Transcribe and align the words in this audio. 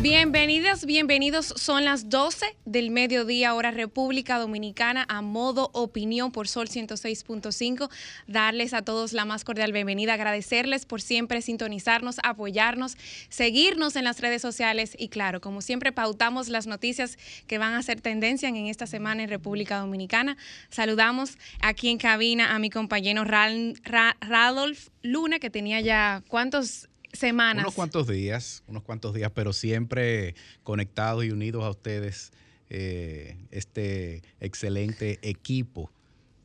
Bienvenidas, 0.00 0.86
bienvenidos. 0.86 1.46
Son 1.56 1.84
las 1.84 2.08
12 2.08 2.56
del 2.64 2.92
mediodía, 2.92 3.52
hora 3.54 3.72
República 3.72 4.38
Dominicana, 4.38 5.04
a 5.08 5.22
modo 5.22 5.70
opinión 5.72 6.30
por 6.30 6.46
Sol 6.46 6.68
106.5. 6.68 7.90
Darles 8.28 8.74
a 8.74 8.82
todos 8.82 9.12
la 9.12 9.24
más 9.24 9.42
cordial 9.42 9.72
bienvenida, 9.72 10.14
agradecerles 10.14 10.86
por 10.86 11.00
siempre 11.00 11.42
sintonizarnos, 11.42 12.18
apoyarnos, 12.22 12.96
seguirnos 13.28 13.96
en 13.96 14.04
las 14.04 14.20
redes 14.20 14.40
sociales 14.40 14.94
y 14.96 15.08
claro, 15.08 15.40
como 15.40 15.62
siempre 15.62 15.90
pautamos 15.90 16.48
las 16.48 16.68
noticias 16.68 17.18
que 17.48 17.58
van 17.58 17.74
a 17.74 17.82
ser 17.82 18.00
tendencia 18.00 18.48
en 18.48 18.68
esta 18.68 18.86
semana 18.86 19.24
en 19.24 19.28
República 19.28 19.78
Dominicana. 19.78 20.36
Saludamos 20.70 21.38
aquí 21.60 21.88
en 21.88 21.98
cabina 21.98 22.54
a 22.54 22.60
mi 22.60 22.70
compañero 22.70 23.24
Radolf 23.24 24.90
Luna, 25.02 25.40
que 25.40 25.50
tenía 25.50 25.80
ya 25.80 26.22
cuántos 26.28 26.87
semanas. 27.12 27.64
Unos 27.64 27.74
cuantos 27.74 28.06
días, 28.06 28.62
unos 28.66 28.82
cuantos 28.82 29.14
días, 29.14 29.30
pero 29.34 29.52
siempre 29.52 30.34
conectados 30.62 31.24
y 31.24 31.30
unidos 31.30 31.64
a 31.64 31.70
ustedes, 31.70 32.32
eh, 32.70 33.36
este 33.50 34.22
excelente 34.40 35.18
equipo, 35.22 35.90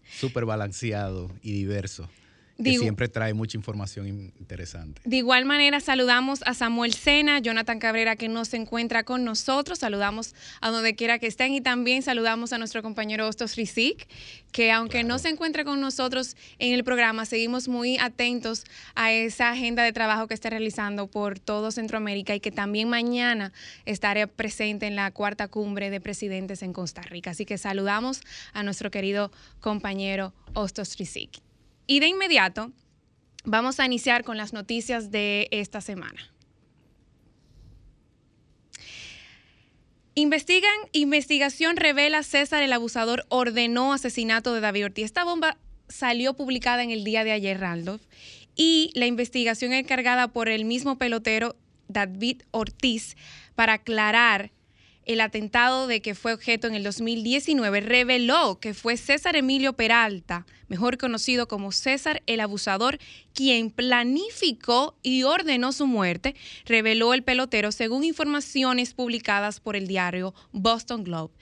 súper 0.03 0.45
balanceado 0.45 1.31
y 1.41 1.53
diverso 1.53 2.09
que 2.61 2.77
siempre 2.77 3.07
trae 3.07 3.33
mucha 3.33 3.57
información 3.57 4.07
interesante. 4.07 5.01
De 5.05 5.17
igual 5.17 5.45
manera, 5.45 5.79
saludamos 5.79 6.41
a 6.45 6.53
Samuel 6.53 6.93
Sena, 6.93 7.39
Jonathan 7.39 7.79
Cabrera, 7.79 8.15
que 8.15 8.29
no 8.29 8.45
se 8.45 8.57
encuentra 8.57 9.03
con 9.03 9.23
nosotros. 9.23 9.79
Saludamos 9.79 10.35
a 10.61 10.69
donde 10.69 10.95
quiera 10.95 11.19
que 11.19 11.27
estén 11.27 11.53
y 11.53 11.61
también 11.61 12.03
saludamos 12.03 12.53
a 12.53 12.57
nuestro 12.57 12.83
compañero 12.83 13.27
Ostos 13.27 13.55
Rizik, 13.55 14.07
que 14.51 14.71
aunque 14.71 15.03
no 15.03 15.19
se 15.19 15.29
encuentre 15.29 15.65
con 15.65 15.81
nosotros 15.81 16.35
en 16.59 16.73
el 16.73 16.83
programa, 16.83 17.25
seguimos 17.25 17.67
muy 17.67 17.97
atentos 17.97 18.65
a 18.95 19.11
esa 19.11 19.51
agenda 19.51 19.83
de 19.83 19.91
trabajo 19.91 20.27
que 20.27 20.33
está 20.33 20.49
realizando 20.49 21.07
por 21.07 21.39
todo 21.39 21.71
Centroamérica 21.71 22.35
y 22.35 22.39
que 22.39 22.51
también 22.51 22.89
mañana 22.89 23.51
estará 23.85 24.27
presente 24.27 24.85
en 24.85 24.95
la 24.95 25.09
cuarta 25.11 25.47
cumbre 25.47 25.89
de 25.89 26.01
presidentes 26.01 26.61
en 26.61 26.73
Costa 26.73 27.01
Rica. 27.01 27.31
Así 27.31 27.45
que 27.45 27.57
saludamos 27.57 28.21
a 28.53 28.63
nuestro 28.63 28.91
querido 28.91 29.31
compañero 29.59 30.33
Ostos 30.53 30.97
Rizik. 30.97 31.41
Y 31.87 31.99
de 31.99 32.07
inmediato 32.07 32.71
vamos 33.43 33.79
a 33.79 33.85
iniciar 33.85 34.23
con 34.23 34.37
las 34.37 34.53
noticias 34.53 35.11
de 35.11 35.47
esta 35.51 35.81
semana. 35.81 36.33
Investigan, 40.15 40.71
investigación 40.91 41.75
revela 41.75 42.21
César 42.21 42.61
el 42.61 42.71
abusador 42.71 43.25
ordenó 43.29 43.93
asesinato 43.93 44.53
de 44.53 44.61
David 44.61 44.85
Ortiz. 44.85 45.05
Esta 45.05 45.23
bomba 45.23 45.57
salió 45.89 46.35
publicada 46.35 46.83
en 46.83 46.91
el 46.91 47.03
día 47.03 47.23
de 47.23 47.31
ayer, 47.31 47.59
Randolph, 47.59 48.03
y 48.55 48.91
la 48.93 49.07
investigación 49.07 49.73
encargada 49.73 50.27
por 50.27 50.49
el 50.49 50.65
mismo 50.65 50.99
pelotero 50.99 51.55
David 51.87 52.43
Ortiz 52.51 53.17
para 53.55 53.73
aclarar 53.73 54.51
el 55.05 55.21
atentado 55.21 55.87
de 55.87 56.01
que 56.01 56.15
fue 56.15 56.33
objeto 56.33 56.67
en 56.67 56.75
el 56.75 56.83
2019 56.83 57.81
reveló 57.81 58.59
que 58.59 58.73
fue 58.73 58.97
César 58.97 59.35
Emilio 59.35 59.73
Peralta, 59.73 60.45
mejor 60.67 60.97
conocido 60.97 61.47
como 61.47 61.71
César 61.71 62.23
el 62.25 62.39
Abusador, 62.39 62.99
quien 63.33 63.69
planificó 63.69 64.95
y 65.01 65.23
ordenó 65.23 65.71
su 65.71 65.87
muerte, 65.87 66.35
reveló 66.65 67.13
el 67.13 67.23
pelotero 67.23 67.71
según 67.71 68.03
informaciones 68.03 68.93
publicadas 68.93 69.59
por 69.59 69.75
el 69.75 69.87
diario 69.87 70.33
Boston 70.51 71.03
Globe. 71.03 71.33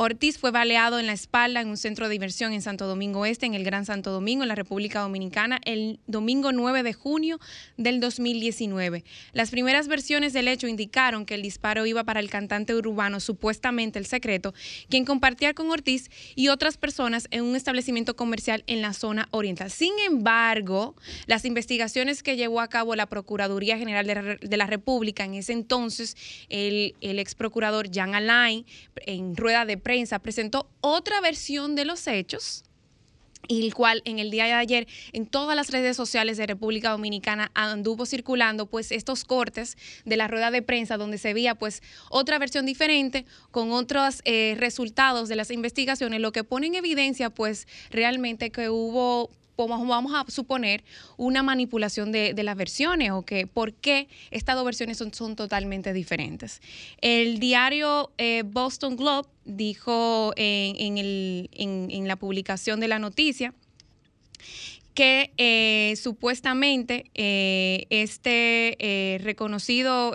Ortiz 0.00 0.38
fue 0.38 0.52
baleado 0.52 1.00
en 1.00 1.08
la 1.08 1.12
espalda 1.12 1.60
en 1.60 1.66
un 1.66 1.76
centro 1.76 2.06
de 2.06 2.12
diversión 2.12 2.52
en 2.52 2.62
Santo 2.62 2.86
Domingo 2.86 3.26
Este, 3.26 3.46
en 3.46 3.54
el 3.54 3.64
Gran 3.64 3.84
Santo 3.84 4.12
Domingo, 4.12 4.44
en 4.44 4.48
la 4.48 4.54
República 4.54 5.00
Dominicana, 5.00 5.58
el 5.64 5.98
domingo 6.06 6.52
9 6.52 6.84
de 6.84 6.92
junio 6.92 7.40
del 7.76 7.98
2019. 7.98 9.02
Las 9.32 9.50
primeras 9.50 9.88
versiones 9.88 10.32
del 10.32 10.46
hecho 10.46 10.68
indicaron 10.68 11.26
que 11.26 11.34
el 11.34 11.42
disparo 11.42 11.84
iba 11.84 12.04
para 12.04 12.20
el 12.20 12.30
cantante 12.30 12.76
urbano, 12.76 13.18
supuestamente 13.18 13.98
el 13.98 14.06
secreto, 14.06 14.54
quien 14.88 15.04
compartía 15.04 15.52
con 15.52 15.68
Ortiz 15.68 16.10
y 16.36 16.46
otras 16.46 16.76
personas 16.76 17.26
en 17.32 17.42
un 17.42 17.56
establecimiento 17.56 18.14
comercial 18.14 18.62
en 18.68 18.82
la 18.82 18.92
zona 18.92 19.26
oriental. 19.32 19.68
Sin 19.68 19.94
embargo, 20.06 20.94
las 21.26 21.44
investigaciones 21.44 22.22
que 22.22 22.36
llevó 22.36 22.60
a 22.60 22.68
cabo 22.68 22.94
la 22.94 23.06
Procuraduría 23.06 23.76
General 23.76 24.06
de 24.06 24.56
la 24.56 24.66
República 24.68 25.24
en 25.24 25.34
ese 25.34 25.54
entonces, 25.54 26.16
el, 26.50 26.94
el 27.00 27.18
ex 27.18 27.34
procurador 27.34 27.92
Jan 27.92 28.14
Alain, 28.14 28.64
en 28.94 29.34
rueda 29.34 29.64
de 29.64 29.87
prensa 29.88 30.18
presentó 30.18 30.68
otra 30.82 31.18
versión 31.22 31.74
de 31.74 31.86
los 31.86 32.06
hechos 32.08 32.62
y 33.48 33.64
el 33.64 33.72
cual 33.72 34.02
en 34.04 34.18
el 34.18 34.30
día 34.30 34.44
de 34.44 34.52
ayer 34.52 34.86
en 35.14 35.24
todas 35.24 35.56
las 35.56 35.70
redes 35.70 35.96
sociales 35.96 36.36
de 36.36 36.46
República 36.46 36.90
Dominicana 36.90 37.50
anduvo 37.54 38.04
circulando 38.04 38.66
pues 38.66 38.92
estos 38.92 39.24
cortes 39.24 39.78
de 40.04 40.18
la 40.18 40.28
rueda 40.28 40.50
de 40.50 40.60
prensa 40.60 40.98
donde 40.98 41.16
se 41.16 41.32
veía 41.32 41.54
pues 41.54 41.82
otra 42.10 42.38
versión 42.38 42.66
diferente 42.66 43.24
con 43.50 43.72
otros 43.72 44.20
eh, 44.26 44.56
resultados 44.58 45.30
de 45.30 45.36
las 45.36 45.50
investigaciones, 45.50 46.20
lo 46.20 46.32
que 46.32 46.44
pone 46.44 46.66
en 46.66 46.74
evidencia 46.74 47.30
pues 47.30 47.66
realmente 47.90 48.50
que 48.50 48.68
hubo 48.68 49.30
vamos 49.66 50.12
a 50.14 50.30
suponer 50.30 50.84
una 51.16 51.42
manipulación 51.42 52.12
de, 52.12 52.34
las 52.42 52.56
versiones 52.56 53.10
o 53.10 53.22
que 53.22 53.46
por 53.46 53.72
qué 53.72 54.08
estas 54.30 54.54
dos 54.54 54.64
versiones 54.64 54.98
son, 54.98 55.12
son 55.12 55.34
totalmente 55.34 55.92
diferentes. 55.92 56.62
El 57.00 57.40
diario 57.40 58.12
eh, 58.18 58.44
Boston 58.46 58.96
Globe 58.96 59.28
dijo 59.44 60.32
en, 60.36 60.98
en, 60.98 62.08
la 62.08 62.16
publicación 62.16 62.78
de 62.78 62.88
la 62.88 62.98
noticia 62.98 63.52
que 64.94 65.32
eh, 65.36 65.94
supuestamente 65.96 67.10
eh, 67.14 67.86
este 67.90 69.18
reconocido, 69.22 70.12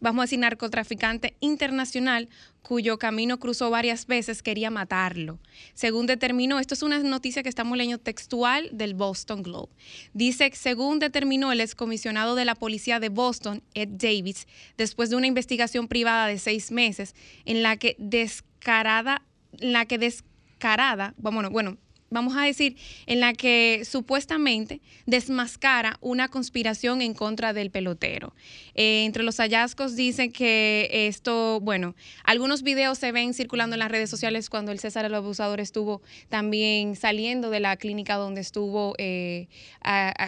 vamos 0.00 0.22
a 0.22 0.24
decir, 0.24 0.38
narcotraficante 0.40 1.34
internacional 1.40 2.28
cuyo 2.62 2.98
camino 2.98 3.38
cruzó 3.38 3.70
varias 3.70 4.06
veces, 4.06 4.42
quería 4.42 4.70
matarlo. 4.70 5.38
Según 5.74 6.06
determinó, 6.06 6.58
esto 6.58 6.74
es 6.74 6.82
una 6.82 6.98
noticia 7.00 7.42
que 7.42 7.48
estamos 7.48 7.76
leyendo 7.76 8.02
textual 8.02 8.68
del 8.72 8.94
Boston 8.94 9.42
Globe. 9.42 9.72
Dice, 10.14 10.50
según 10.54 10.98
determinó 10.98 11.52
el 11.52 11.60
excomisionado 11.60 12.34
de 12.34 12.44
la 12.44 12.54
policía 12.54 13.00
de 13.00 13.08
Boston, 13.08 13.62
Ed 13.74 13.88
Davis, 13.90 14.46
después 14.78 15.10
de 15.10 15.16
una 15.16 15.26
investigación 15.26 15.88
privada 15.88 16.26
de 16.26 16.38
seis 16.38 16.70
meses, 16.70 17.14
en 17.44 17.62
la 17.62 17.76
que 17.76 17.96
descarada, 17.98 19.22
en 19.58 19.72
la 19.72 19.86
que 19.86 19.98
descarada, 19.98 21.14
bueno, 21.18 21.50
bueno, 21.50 21.76
vamos 22.12 22.36
a 22.36 22.42
decir, 22.42 22.76
en 23.06 23.20
la 23.20 23.32
que 23.32 23.82
supuestamente 23.84 24.80
desmascara 25.06 25.98
una 26.00 26.28
conspiración 26.28 27.02
en 27.02 27.14
contra 27.14 27.52
del 27.52 27.70
pelotero. 27.70 28.34
Eh, 28.74 29.04
entre 29.04 29.22
los 29.22 29.38
hallazgos 29.38 29.96
dicen 29.96 30.30
que 30.30 30.88
esto, 31.08 31.60
bueno, 31.60 31.94
algunos 32.24 32.62
videos 32.62 32.98
se 32.98 33.12
ven 33.12 33.34
circulando 33.34 33.74
en 33.74 33.80
las 33.80 33.90
redes 33.90 34.10
sociales 34.10 34.48
cuando 34.50 34.72
el 34.72 34.78
César 34.78 35.04
el 35.04 35.14
Abusador 35.14 35.60
estuvo 35.60 36.02
también 36.28 36.96
saliendo 36.96 37.50
de 37.50 37.60
la 37.60 37.76
clínica 37.76 38.16
donde 38.16 38.40
estuvo 38.40 38.94
eh, 38.98 39.48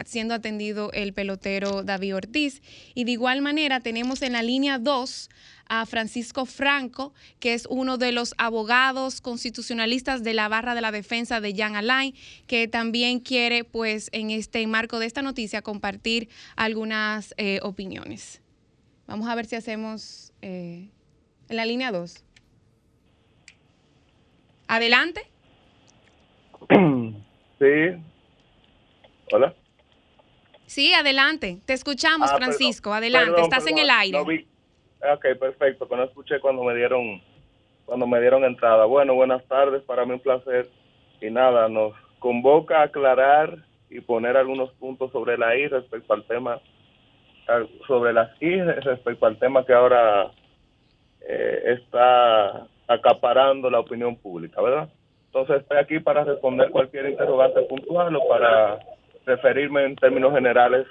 siendo 0.07 0.35
atendido 0.35 0.91
el 0.93 1.13
pelotero 1.13 1.83
David 1.83 2.17
Ortiz. 2.17 2.63
Y 2.95 3.05
de 3.05 3.13
igual 3.13 3.43
manera 3.43 3.81
tenemos 3.81 4.23
en 4.23 4.33
la 4.33 4.43
línea 4.43 4.79
2 4.79 5.31
a 5.69 5.87
Francisco 5.87 6.47
Franco, 6.47 7.13
que 7.41 7.55
es 7.55 7.67
uno 7.71 7.99
de 7.99 8.13
los 8.13 8.35
abogados 8.39 9.21
constitucionalistas 9.21 10.23
de 10.23 10.35
la 10.35 10.49
barra 10.49 10.75
de 10.75 10.81
la 10.81 10.93
defensa 10.93 11.41
de 11.41 11.55
Jan 11.55 11.77
Alain, 11.77 12.15
que 12.47 12.69
también 12.69 13.21
quiere, 13.21 13.65
pues, 13.65 14.09
en 14.13 14.31
este 14.31 14.67
marco 14.67 14.99
de 14.99 15.07
esta 15.07 15.23
noticia, 15.23 15.63
compartir 15.63 16.29
algunas 16.57 17.35
eh, 17.37 17.61
opiniones. 17.63 18.41
Vamos 19.07 19.29
a 19.29 19.35
ver 19.35 19.47
si 19.47 19.57
hacemos 19.57 20.33
eh, 20.43 20.89
en 21.49 21.57
la 21.57 21.67
línea 21.67 21.93
2. 21.93 22.25
Adelante. 24.69 25.31
Sí. 27.57 27.67
Hola. 29.33 29.55
Sí, 30.67 30.93
adelante. 30.93 31.61
Te 31.65 31.73
escuchamos, 31.73 32.29
ah, 32.33 32.37
Francisco. 32.37 32.93
Adelante. 32.93 33.41
Estás 33.41 33.67
en 33.69 33.79
el 33.79 33.89
aire. 33.89 34.47
Ok, 35.01 35.39
perfecto, 35.39 35.89
que 35.89 35.97
no 35.97 36.05
escuché 36.05 36.41
cuando 36.41 36.63
me 36.63 36.75
dieron 36.75 37.21
cuando 37.85 38.07
me 38.07 38.21
dieron 38.21 38.45
entrada. 38.45 38.87
Bueno, 38.87 39.15
buenas 39.15 39.45
tardes, 39.45 39.83
para 39.83 40.05
mí 40.07 40.13
un 40.13 40.21
placer. 40.21 40.69
Y 41.21 41.31
nada, 41.31 41.69
nos 41.69 41.93
convoca 42.19 42.81
a 42.81 42.85
aclarar 42.85 43.59
y 43.91 44.01
poner 44.01 44.37
algunos 44.37 44.71
puntos 44.73 45.13
sobre 45.13 45.37
la 45.37 45.57
I 45.57 45.69
respecto 45.69 46.15
al 46.15 46.25
tema 46.25 46.61
sobre 47.87 48.13
las 48.13 48.31
I 48.41 48.63
respecto 48.63 49.27
al 49.27 49.39
tema 49.39 49.65
que 49.67 49.75
ahora 49.75 50.31
eh, 51.21 51.79
está 51.79 52.67
acaparando 52.89 53.71
la 53.71 53.81
opinión 53.81 54.17
pública, 54.17 54.63
¿verdad? 54.63 54.89
Entonces 55.27 55.63
estoy 55.63 55.79
aquí 55.79 56.01
para 56.01 56.25
responder 56.25 56.71
cualquier 56.71 57.11
interrogante 57.11 57.61
puntual 57.63 58.17
o 58.17 58.29
para 58.29 58.79
referirme 59.27 59.85
en 59.85 59.97
términos 59.97 60.33
generales 60.35 60.87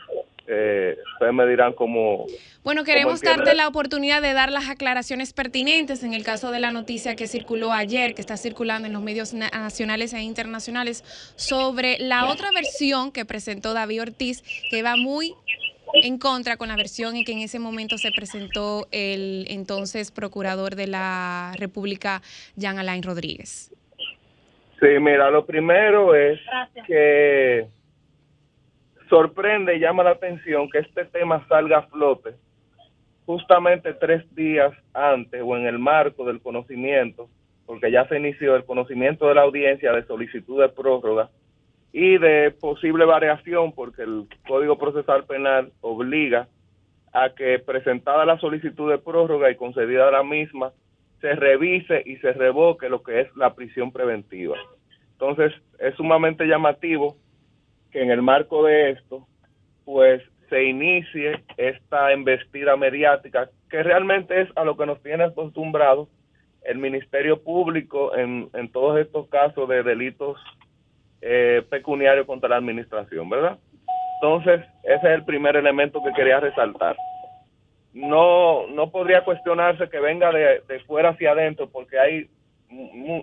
eh, 0.45 0.97
ustedes 1.13 1.33
me 1.33 1.45
dirán 1.47 1.73
cómo... 1.73 2.25
Bueno, 2.63 2.83
queremos 2.83 3.21
darte 3.21 3.55
la 3.55 3.67
oportunidad 3.67 4.21
de 4.21 4.33
dar 4.33 4.51
las 4.51 4.69
aclaraciones 4.69 5.33
pertinentes 5.33 6.03
en 6.03 6.13
el 6.13 6.23
caso 6.23 6.51
de 6.51 6.59
la 6.59 6.71
noticia 6.71 7.15
que 7.15 7.27
circuló 7.27 7.71
ayer, 7.71 8.13
que 8.13 8.21
está 8.21 8.35
circulando 8.35 8.87
en 8.87 8.93
los 8.93 9.01
medios 9.01 9.33
nacionales 9.33 10.13
e 10.13 10.21
internacionales, 10.21 11.03
sobre 11.35 11.97
la 11.99 12.25
otra 12.25 12.49
versión 12.53 13.11
que 13.11 13.25
presentó 13.25 13.73
David 13.73 14.01
Ortiz, 14.01 14.43
que 14.69 14.83
va 14.83 14.97
muy 14.97 15.33
en 15.93 16.17
contra 16.17 16.57
con 16.57 16.69
la 16.69 16.75
versión 16.75 17.15
en 17.15 17.23
que 17.23 17.33
en 17.33 17.39
ese 17.39 17.59
momento 17.59 17.97
se 17.97 18.11
presentó 18.11 18.87
el 18.91 19.45
entonces 19.49 20.11
procurador 20.11 20.75
de 20.75 20.87
la 20.87 21.53
República, 21.57 22.21
Jean 22.55 22.79
Alain 22.79 23.03
Rodríguez. 23.03 23.71
Sí, 24.79 24.87
mira, 24.99 25.29
lo 25.29 25.45
primero 25.45 26.15
es 26.15 26.39
que 26.87 27.67
sorprende 29.13 29.75
y 29.75 29.79
llama 29.79 30.03
la 30.03 30.09
atención 30.09 30.67
que 30.71 30.79
este 30.79 31.05
tema 31.05 31.45
salga 31.47 31.77
a 31.77 31.81
flote 31.83 32.33
justamente 33.27 33.93
tres 33.93 34.23
días 34.33 34.73
antes 34.91 35.39
o 35.45 35.55
en 35.55 35.67
el 35.67 35.77
marco 35.77 36.25
del 36.25 36.41
conocimiento, 36.41 37.29
porque 37.67 37.91
ya 37.91 38.07
se 38.07 38.17
inició 38.17 38.55
el 38.55 38.65
conocimiento 38.65 39.27
de 39.27 39.35
la 39.35 39.43
audiencia 39.43 39.91
de 39.91 40.03
solicitud 40.07 40.59
de 40.59 40.69
prórroga 40.69 41.29
y 41.91 42.17
de 42.17 42.55
posible 42.59 43.05
variación, 43.05 43.71
porque 43.73 44.01
el 44.01 44.25
Código 44.47 44.79
Procesal 44.79 45.25
Penal 45.25 45.71
obliga 45.81 46.47
a 47.13 47.29
que 47.35 47.59
presentada 47.59 48.25
la 48.25 48.39
solicitud 48.39 48.89
de 48.89 48.97
prórroga 48.97 49.51
y 49.51 49.55
concedida 49.55 50.09
la 50.09 50.23
misma, 50.23 50.71
se 51.21 51.35
revise 51.35 52.01
y 52.03 52.15
se 52.17 52.33
revoque 52.33 52.89
lo 52.89 53.03
que 53.03 53.21
es 53.21 53.35
la 53.35 53.53
prisión 53.53 53.91
preventiva. 53.91 54.57
Entonces, 55.11 55.53
es 55.77 55.93
sumamente 55.97 56.47
llamativo 56.47 57.15
que 57.93 58.01
en 58.01 58.11
el 58.11 58.21
marco 58.21 58.65
de 58.65 58.91
esto, 58.91 59.25
pues 59.85 60.21
se 60.49 60.63
inicie 60.63 61.43
esta 61.57 62.11
embestida 62.11 62.75
mediática, 62.75 63.49
que 63.69 63.83
realmente 63.83 64.41
es 64.41 64.49
a 64.55 64.65
lo 64.65 64.75
que 64.75 64.85
nos 64.85 65.01
tiene 65.01 65.23
acostumbrados 65.23 66.09
el 66.63 66.77
Ministerio 66.79 67.41
Público 67.41 68.15
en, 68.15 68.49
en 68.53 68.71
todos 68.71 68.99
estos 68.99 69.27
casos 69.29 69.69
de 69.69 69.83
delitos 69.83 70.37
eh, 71.21 71.61
pecuniarios 71.69 72.25
contra 72.25 72.49
la 72.49 72.57
administración, 72.57 73.29
¿verdad? 73.29 73.57
Entonces, 74.21 74.61
ese 74.83 75.07
es 75.07 75.13
el 75.15 75.25
primer 75.25 75.55
elemento 75.55 76.01
que 76.03 76.13
quería 76.13 76.39
resaltar. 76.39 76.95
No, 77.93 78.67
no 78.67 78.89
podría 78.89 79.23
cuestionarse 79.23 79.89
que 79.89 79.99
venga 79.99 80.31
de, 80.31 80.61
de 80.67 80.79
fuera 80.81 81.09
hacia 81.09 81.31
adentro, 81.31 81.69
porque 81.69 81.99
hay 81.99 82.29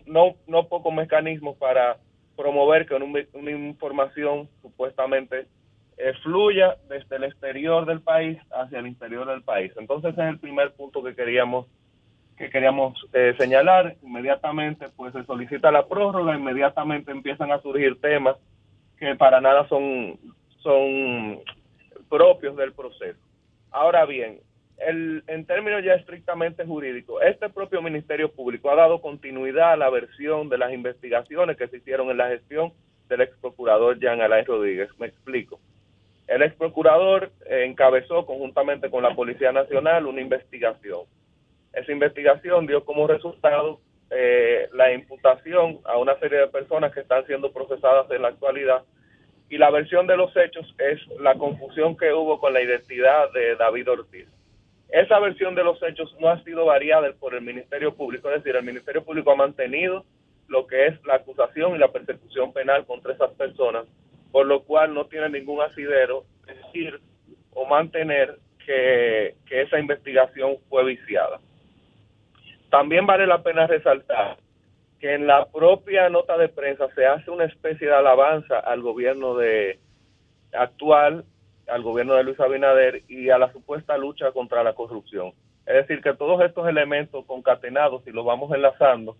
no, 0.07 0.35
no 0.47 0.69
pocos 0.69 0.95
mecanismos 0.95 1.57
para 1.57 1.97
promover 2.41 2.87
que 2.87 2.95
una, 2.95 3.51
información 3.51 4.49
supuestamente 4.63 5.47
eh, 5.99 6.15
fluya 6.23 6.77
desde 6.89 7.17
el 7.17 7.25
exterior 7.25 7.85
del 7.85 8.01
país 8.01 8.39
hacia 8.51 8.79
el 8.79 8.87
interior 8.87 9.27
del 9.27 9.43
país. 9.43 9.73
Entonces 9.77 10.13
ese 10.13 10.23
es 10.23 10.29
el 10.29 10.39
primer 10.39 10.73
punto 10.73 11.03
que 11.03 11.15
queríamos 11.15 11.67
que 12.39 12.49
queríamos 12.49 12.95
eh, 13.13 13.35
señalar. 13.37 13.97
Inmediatamente 14.03 14.87
pues 14.97 15.13
se 15.13 15.23
solicita 15.25 15.71
la 15.71 15.87
prórroga, 15.87 16.35
inmediatamente 16.35 17.11
empiezan 17.13 17.53
a 17.53 17.61
surgir 17.61 18.01
temas 18.01 18.37
que 18.99 19.15
para 19.17 19.43
nada 19.43 19.69
son, 19.69 20.19
son 20.63 21.41
propios 22.09 22.57
del 22.57 22.73
proceso. 22.73 23.21
Ahora 23.71 24.07
bien, 24.07 24.41
el, 24.87 25.23
en 25.27 25.45
términos 25.47 25.85
ya 25.85 25.95
estrictamente 25.95 26.65
jurídicos, 26.65 27.23
este 27.23 27.49
propio 27.49 27.83
Ministerio 27.83 28.31
Público 28.31 28.71
ha 28.71 28.77
dado 28.77 29.01
continuidad 29.01 29.73
a 29.73 29.77
la 29.77 29.91
versión 29.91 30.49
de 30.49 30.59
las 30.59 30.73
investigaciones 30.73 31.57
que 31.57 31.69
se 31.69 31.79
hicieron 31.79 32.11
en 32.11 32.17
la 32.17 32.29
gestión 32.29 32.73
del 33.09 33.23
ex 33.23 33.37
procurador 33.39 33.99
Jean 33.99 34.21
Alain 34.21 34.47
Rodríguez. 34.47 34.89
Me 34.99 35.07
explico. 35.07 35.61
El 36.27 36.43
ex 36.43 36.55
procurador 36.55 37.31
encabezó 37.47 38.25
conjuntamente 38.25 38.89
con 38.91 39.03
la 39.03 39.15
Policía 39.15 39.53
Nacional 39.53 40.07
una 40.07 40.21
investigación. 40.21 41.01
Esa 41.73 41.93
investigación 41.93 42.67
dio 42.67 42.85
como 42.85 43.07
resultado 43.07 43.81
eh, 44.11 44.69
la 44.73 44.93
imputación 44.93 45.79
a 45.85 45.99
una 45.99 46.19
serie 46.19 46.39
de 46.39 46.47
personas 46.49 46.93
que 46.93 47.01
están 47.01 47.27
siendo 47.27 47.53
procesadas 47.53 48.11
en 48.11 48.23
la 48.23 48.29
actualidad 48.29 48.83
y 49.49 49.59
la 49.59 49.71
versión 49.71 50.07
de 50.07 50.17
los 50.17 50.35
hechos 50.37 50.73
es 50.79 51.01
la 51.21 51.35
confusión 51.35 51.97
que 51.97 52.13
hubo 52.13 52.39
con 52.39 52.53
la 52.53 52.63
identidad 52.63 53.31
de 53.33 53.57
David 53.57 53.91
Ortiz. 53.91 54.29
Esa 54.93 55.21
versión 55.21 55.55
de 55.55 55.63
los 55.63 55.81
hechos 55.83 56.15
no 56.19 56.29
ha 56.29 56.43
sido 56.43 56.65
variada 56.65 57.13
por 57.19 57.35
el 57.35 57.43
Ministerio 57.43 57.95
Público, 57.95 58.29
es 58.29 58.43
decir, 58.43 58.57
el 58.57 58.65
Ministerio 58.65 59.05
Público 59.05 59.31
ha 59.31 59.37
mantenido 59.37 60.05
lo 60.49 60.67
que 60.67 60.87
es 60.87 61.05
la 61.07 61.15
acusación 61.17 61.77
y 61.77 61.79
la 61.79 61.93
persecución 61.93 62.53
penal 62.53 62.85
contra 62.87 63.13
esas 63.13 63.31
personas, 63.33 63.87
por 64.33 64.47
lo 64.47 64.65
cual 64.65 64.93
no 64.93 65.07
tiene 65.07 65.29
ningún 65.29 65.63
asidero 65.63 66.25
decir 66.45 67.01
o 67.53 67.67
mantener 67.67 68.39
que, 68.67 69.37
que 69.47 69.63
esa 69.63 69.79
investigación 69.79 70.57
fue 70.69 70.85
viciada. 70.85 71.39
También 72.69 73.07
vale 73.07 73.27
la 73.27 73.43
pena 73.43 73.69
resaltar 73.69 74.39
que 74.99 75.15
en 75.15 75.27
la 75.27 75.47
propia 75.47 76.09
nota 76.09 76.37
de 76.37 76.49
prensa 76.49 76.89
se 76.95 77.07
hace 77.07 77.31
una 77.31 77.45
especie 77.45 77.87
de 77.87 77.95
alabanza 77.95 78.59
al 78.59 78.83
gobierno 78.83 79.37
de 79.37 79.79
actual 80.53 81.25
al 81.71 81.83
gobierno 81.83 82.15
de 82.15 82.25
Luis 82.25 82.41
Abinader 82.41 83.03
y 83.09 83.31
a 83.31 83.39
la 83.39 83.53
supuesta 83.53 83.97
lucha 83.97 84.33
contra 84.33 84.63
la 84.63 84.75
corrupción. 84.75 85.33
Es 85.67 85.75
decir, 85.75 86.03
que 86.03 86.15
todos 86.15 86.43
estos 86.43 86.69
elementos 86.69 87.25
concatenados, 87.27 88.07
y 88.07 88.11
los 88.11 88.25
vamos 88.25 88.53
enlazando, 88.53 89.17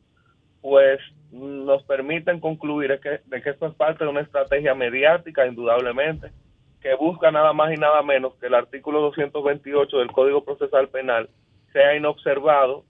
pues 0.61 1.01
nos 1.31 1.83
permiten 1.85 2.41
concluir 2.41 2.99
que, 3.01 3.21
de 3.25 3.43
que 3.43 3.51
esto 3.51 3.67
es 3.67 3.75
parte 3.75 4.05
de 4.05 4.11
una 4.11 4.21
estrategia 4.21 4.75
mediática, 4.75 5.47
indudablemente, 5.47 6.33
que 6.81 6.95
busca 6.95 7.31
nada 7.31 7.53
más 7.53 7.73
y 7.73 7.77
nada 7.77 8.03
menos 8.03 8.35
que 8.37 8.47
el 8.47 8.55
artículo 8.55 9.01
228 9.01 9.99
del 9.99 10.13
Código 10.13 10.45
Procesal 10.45 10.89
Penal 10.89 11.29
sea 11.73 11.95
inobservado, 11.95 12.85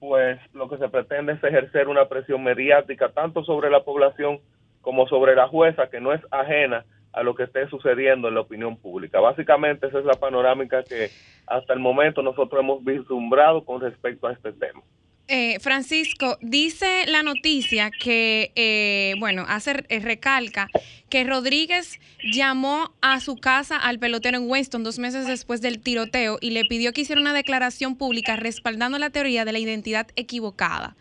pues 0.00 0.40
lo 0.54 0.68
que 0.68 0.78
se 0.78 0.88
pretende 0.88 1.34
es 1.34 1.44
ejercer 1.44 1.88
una 1.88 2.08
presión 2.08 2.42
mediática 2.42 3.10
tanto 3.10 3.44
sobre 3.44 3.70
la 3.70 3.84
población 3.84 4.40
como 4.80 5.06
sobre 5.06 5.36
la 5.36 5.46
jueza, 5.46 5.90
que 5.90 6.00
no 6.00 6.12
es 6.12 6.20
ajena 6.30 6.84
a 7.12 7.22
lo 7.22 7.34
que 7.34 7.44
esté 7.44 7.68
sucediendo 7.68 8.28
en 8.28 8.34
la 8.34 8.40
opinión 8.40 8.76
pública. 8.76 9.20
Básicamente 9.20 9.86
esa 9.86 9.98
es 9.98 10.04
la 10.04 10.14
panorámica 10.14 10.82
que 10.82 11.10
hasta 11.46 11.74
el 11.74 11.80
momento 11.80 12.22
nosotros 12.22 12.60
hemos 12.60 12.84
vislumbrado 12.84 13.64
con 13.64 13.80
respecto 13.80 14.26
a 14.26 14.32
este 14.32 14.52
tema. 14.52 14.82
Eh, 15.28 15.60
Francisco, 15.60 16.36
dice 16.42 17.06
la 17.06 17.22
noticia 17.22 17.90
que, 17.90 18.50
eh, 18.56 19.14
bueno, 19.18 19.44
hace 19.48 19.84
eh, 19.88 20.00
recalca 20.00 20.68
que 21.08 21.24
Rodríguez 21.24 22.00
llamó 22.32 22.92
a 23.00 23.20
su 23.20 23.36
casa 23.36 23.76
al 23.76 23.98
pelotero 23.98 24.36
en 24.36 24.50
Winston 24.50 24.82
dos 24.82 24.98
meses 24.98 25.26
después 25.26 25.62
del 25.62 25.80
tiroteo 25.80 26.38
y 26.40 26.50
le 26.50 26.64
pidió 26.64 26.92
que 26.92 27.02
hiciera 27.02 27.20
una 27.20 27.32
declaración 27.32 27.96
pública 27.96 28.36
respaldando 28.36 28.98
la 28.98 29.10
teoría 29.10 29.44
de 29.44 29.52
la 29.52 29.58
identidad 29.58 30.08
equivocada. 30.16 30.96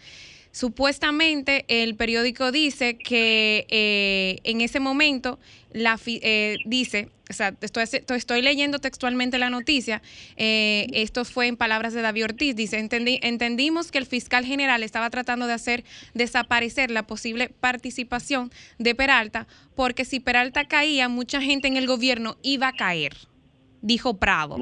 Supuestamente 0.51 1.63
el 1.69 1.95
periódico 1.95 2.51
dice 2.51 2.97
que 2.97 3.65
eh, 3.69 4.39
en 4.43 4.59
ese 4.59 4.81
momento 4.81 5.39
la 5.73 5.97
eh, 6.05 6.57
dice, 6.65 7.09
o 7.29 7.33
sea, 7.33 7.53
estoy, 7.61 7.83
estoy, 7.83 8.41
leyendo 8.41 8.79
textualmente 8.79 9.37
la 9.37 9.49
noticia, 9.49 10.01
eh, 10.37 10.87
esto 10.93 11.25
fue 11.25 11.47
en 11.47 11.57
palabras 11.57 11.93
de 11.93 12.01
David 12.01 12.25
Ortiz, 12.25 12.55
dice, 12.55 12.77
entendimos 12.79 13.91
que 13.91 13.97
el 13.97 14.05
fiscal 14.05 14.45
general 14.45 14.83
estaba 14.83 15.09
tratando 15.09 15.47
de 15.47 15.53
hacer 15.53 15.83
desaparecer 16.13 16.91
la 16.91 17.03
posible 17.03 17.49
participación 17.59 18.49
de 18.79 18.95
Peralta, 18.95 19.47
porque 19.75 20.05
si 20.05 20.19
Peralta 20.19 20.65
caía, 20.65 21.09
mucha 21.09 21.41
gente 21.41 21.67
en 21.67 21.77
el 21.77 21.87
gobierno 21.87 22.35
iba 22.41 22.67
a 22.67 22.73
caer, 22.73 23.13
dijo 23.81 24.17
Prado. 24.17 24.57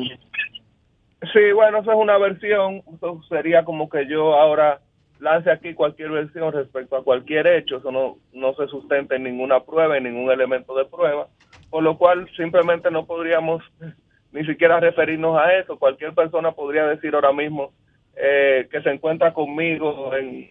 Sí, 1.33 1.51
bueno, 1.53 1.79
esa 1.79 1.91
es 1.91 1.97
una 1.97 2.17
versión, 2.17 2.81
eso 2.95 3.21
sería 3.27 3.65
como 3.65 3.89
que 3.89 4.07
yo 4.07 4.35
ahora 4.35 4.79
lance 5.19 5.51
aquí 5.51 5.73
cualquier 5.73 6.11
versión 6.11 6.53
respecto 6.53 6.95
a 6.95 7.03
cualquier 7.03 7.47
hecho, 7.47 7.77
eso 7.77 7.91
no, 7.91 8.17
no 8.33 8.53
se 8.55 8.67
sustenta 8.67 9.15
en 9.15 9.23
ninguna 9.23 9.59
prueba, 9.59 9.97
en 9.97 10.05
ningún 10.05 10.31
elemento 10.31 10.75
de 10.75 10.85
prueba, 10.85 11.27
por 11.69 11.83
lo 11.83 11.97
cual 11.97 12.29
simplemente 12.35 12.89
no 12.89 13.05
podríamos 13.05 13.61
ni 14.31 14.45
siquiera 14.45 14.79
referirnos 14.79 15.37
a 15.37 15.53
eso. 15.55 15.77
Cualquier 15.77 16.13
persona 16.13 16.51
podría 16.51 16.85
decir 16.87 17.13
ahora 17.15 17.33
mismo 17.33 17.73
eh, 18.15 18.67
que 18.71 18.81
se 18.81 18.89
encuentra 18.89 19.33
conmigo 19.33 20.15
en, 20.15 20.49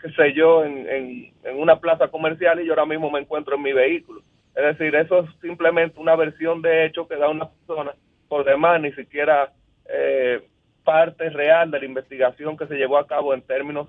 qué 0.00 0.10
sé 0.16 0.32
yo, 0.32 0.64
en, 0.64 0.86
en, 0.88 1.56
una 1.56 1.78
plaza 1.78 2.08
comercial 2.08 2.60
y 2.60 2.66
yo 2.66 2.72
ahora 2.72 2.86
mismo 2.86 3.10
me 3.10 3.20
encuentro 3.20 3.56
en 3.56 3.62
mi 3.62 3.72
vehículo. 3.72 4.22
Es 4.54 4.78
decir, 4.78 4.94
eso 4.94 5.20
es 5.20 5.30
simplemente 5.40 6.00
una 6.00 6.16
versión 6.16 6.62
de 6.62 6.86
hecho 6.86 7.06
que 7.06 7.16
da 7.16 7.28
una 7.28 7.50
persona, 7.50 7.92
por 8.28 8.44
demás 8.44 8.80
ni 8.80 8.92
siquiera 8.92 9.52
eh, 9.88 10.42
parte 10.84 11.28
real 11.30 11.70
de 11.70 11.80
la 11.80 11.84
investigación 11.84 12.56
que 12.56 12.66
se 12.66 12.76
llevó 12.76 12.96
a 12.96 13.06
cabo 13.06 13.34
en 13.34 13.42
términos 13.42 13.88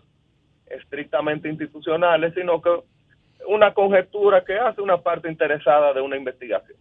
estrictamente 0.70 1.50
institucionales, 1.50 2.34
sino 2.34 2.62
que 2.62 2.70
una 3.48 3.74
conjetura 3.74 4.44
que 4.44 4.58
hace 4.58 4.82
una 4.82 4.98
parte 4.98 5.30
interesada 5.30 5.94
de 5.94 6.02
una 6.02 6.18
investigación. 6.18 6.78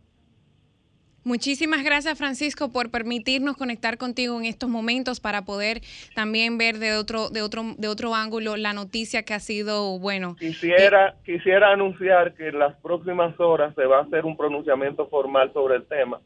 Muchísimas 1.27 1.83
gracias 1.83 2.17
Francisco 2.17 2.71
por 2.71 2.93
permitirnos 2.93 3.57
conectar 3.57 3.99
contigo 3.99 4.39
en 4.39 4.45
estos 4.45 4.71
momentos 4.71 5.19
para 5.19 5.43
poder 5.43 5.81
también 6.15 6.57
ver 6.57 6.79
de 6.79 6.97
otro 6.97 7.31
de 7.31 7.43
otro 7.43 7.65
de 7.77 7.89
otro 7.89 8.15
ángulo 8.15 8.57
la 8.57 8.73
noticia 8.73 9.25
que 9.25 9.35
ha 9.35 9.41
sido 9.41 9.99
bueno. 9.99 10.37
Quisiera 10.39 11.09
eh, 11.09 11.13
quisiera 11.25 11.73
anunciar 11.73 12.33
que 12.35 12.47
en 12.47 12.61
las 12.61 12.77
próximas 12.77 13.35
horas 13.41 13.75
se 13.75 13.87
va 13.87 13.99
a 13.99 14.03
hacer 14.03 14.25
un 14.25 14.37
pronunciamiento 14.37 15.09
formal 15.09 15.53
sobre 15.53 15.75
el 15.75 15.87
tema. 15.87 16.21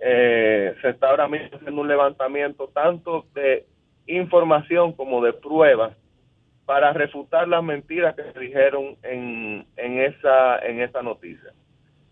Eh, 0.00 0.76
se 0.80 0.90
está 0.90 1.10
ahora 1.10 1.26
mismo 1.26 1.48
haciendo 1.56 1.80
un 1.80 1.88
levantamiento 1.88 2.70
tanto 2.72 3.26
de 3.34 3.66
información 4.06 4.92
como 4.92 5.24
de 5.24 5.32
pruebas 5.32 5.96
para 6.70 6.92
refutar 6.92 7.48
las 7.48 7.64
mentiras 7.64 8.14
que 8.14 8.22
se 8.32 8.38
dijeron 8.38 8.96
en, 9.02 9.66
en 9.76 10.00
esa 10.02 10.56
en 10.60 10.80
esa 10.80 11.02
noticia. 11.02 11.52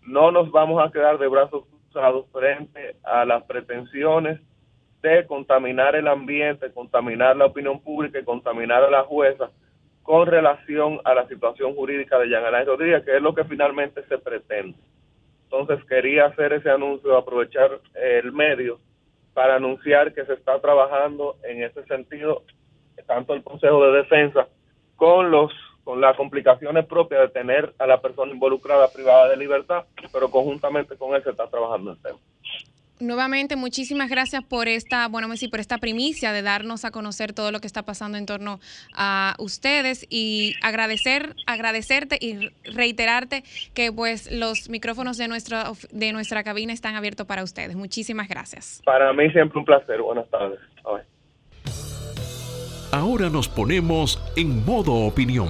No 0.01 0.31
nos 0.31 0.51
vamos 0.51 0.85
a 0.85 0.91
quedar 0.91 1.17
de 1.17 1.29
brazos 1.29 1.63
frente 2.33 2.97
a 3.03 3.23
las 3.23 3.45
pretensiones 3.45 4.41
de 5.01 5.25
contaminar 5.27 5.95
el 5.95 6.09
ambiente, 6.09 6.73
contaminar 6.73 7.37
la 7.37 7.45
opinión 7.45 7.79
pública 7.79 8.19
y 8.19 8.25
contaminar 8.25 8.83
a 8.83 8.89
la 8.89 9.03
jueza 9.03 9.49
con 10.03 10.27
relación 10.27 10.99
a 11.05 11.13
la 11.13 11.25
situación 11.29 11.73
jurídica 11.73 12.19
de 12.19 12.27
Jean 12.27 12.43
Alain 12.43 12.67
Rodríguez, 12.67 13.05
que 13.05 13.15
es 13.15 13.21
lo 13.21 13.33
que 13.33 13.45
finalmente 13.45 14.03
se 14.09 14.17
pretende. 14.17 14.77
Entonces 15.43 15.81
quería 15.85 16.25
hacer 16.25 16.51
ese 16.51 16.69
anuncio, 16.69 17.15
aprovechar 17.15 17.79
el 17.95 18.33
medio 18.33 18.77
para 19.33 19.55
anunciar 19.55 20.13
que 20.13 20.25
se 20.25 20.33
está 20.33 20.59
trabajando 20.59 21.37
en 21.43 21.63
ese 21.63 21.81
sentido, 21.85 22.43
tanto 23.09 23.33
el 23.33 23.43
Consejo 23.43 23.83
de 23.85 23.97
Defensa 23.97 24.47
con 24.95 25.31
los 25.31 25.51
con 25.83 25.99
las 25.99 26.15
complicaciones 26.15 26.85
propias 26.85 27.21
de 27.21 27.29
tener 27.29 27.73
a 27.79 27.87
la 27.87 27.99
persona 27.99 28.31
involucrada 28.31 28.87
privada 28.91 29.27
de 29.27 29.37
libertad, 29.37 29.85
pero 30.13 30.29
conjuntamente 30.29 30.95
con 30.95 31.15
él 31.15 31.23
se 31.23 31.31
está 31.31 31.47
trabajando 31.47 31.93
el 31.93 31.97
tema. 31.97 32.19
Nuevamente, 32.99 33.55
muchísimas 33.55 34.07
gracias 34.07 34.43
por 34.43 34.67
esta, 34.67 35.07
bueno, 35.07 35.29
por 35.49 35.59
esta 35.59 35.79
primicia 35.79 36.31
de 36.31 36.43
darnos 36.43 36.85
a 36.85 36.91
conocer 36.91 37.33
todo 37.33 37.51
lo 37.51 37.59
que 37.59 37.65
está 37.65 37.81
pasando 37.83 38.19
en 38.19 38.27
torno 38.27 38.59
a 38.93 39.35
ustedes 39.39 40.05
y 40.11 40.53
agradecer, 40.61 41.33
agradecerte 41.47 42.19
y 42.21 42.51
reiterarte 42.65 43.43
que 43.73 43.91
pues 43.91 44.31
los 44.31 44.69
micrófonos 44.69 45.17
de 45.17 45.27
nuestra 45.27 45.71
de 45.91 46.11
nuestra 46.11 46.43
cabina 46.43 46.71
están 46.71 46.95
abiertos 46.95 47.25
para 47.25 47.41
ustedes. 47.43 47.75
Muchísimas 47.75 48.27
gracias. 48.27 48.81
Para 48.85 49.11
mí 49.13 49.31
siempre 49.31 49.57
un 49.57 49.65
placer. 49.65 50.01
Buenas 50.01 50.29
tardes. 50.29 50.59
Ahora 52.91 53.29
nos 53.29 53.47
ponemos 53.47 54.19
en 54.35 54.65
modo 54.65 54.93
opinión 54.93 55.49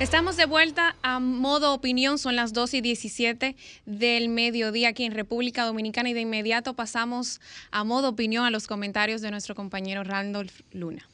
Estamos 0.00 0.36
de 0.36 0.46
vuelta 0.46 0.96
a 1.02 1.20
modo 1.20 1.72
opinión, 1.72 2.18
son 2.18 2.34
las 2.34 2.52
2 2.52 2.74
y 2.74 2.80
17 2.80 3.54
del 3.86 4.30
mediodía 4.30 4.88
aquí 4.88 5.04
en 5.04 5.12
República 5.12 5.64
Dominicana 5.64 6.10
y 6.10 6.12
de 6.12 6.22
inmediato 6.22 6.74
pasamos 6.74 7.40
a 7.70 7.84
modo 7.84 8.08
opinión 8.08 8.44
a 8.44 8.50
los 8.50 8.66
comentarios 8.66 9.20
de 9.20 9.30
nuestro 9.30 9.54
compañero 9.54 10.02
Randolph 10.02 10.62
Luna. 10.72 11.06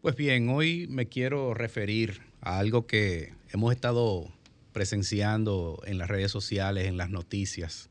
Pues 0.00 0.14
bien, 0.14 0.48
hoy 0.50 0.86
me 0.88 1.06
quiero 1.06 1.54
referir 1.54 2.20
a 2.40 2.58
algo 2.58 2.86
que 2.86 3.32
hemos 3.50 3.72
estado 3.72 4.30
presenciando 4.72 5.82
en 5.86 5.98
las 5.98 6.06
redes 6.08 6.30
sociales, 6.30 6.86
en 6.86 6.98
las 6.98 7.10
noticias. 7.10 7.90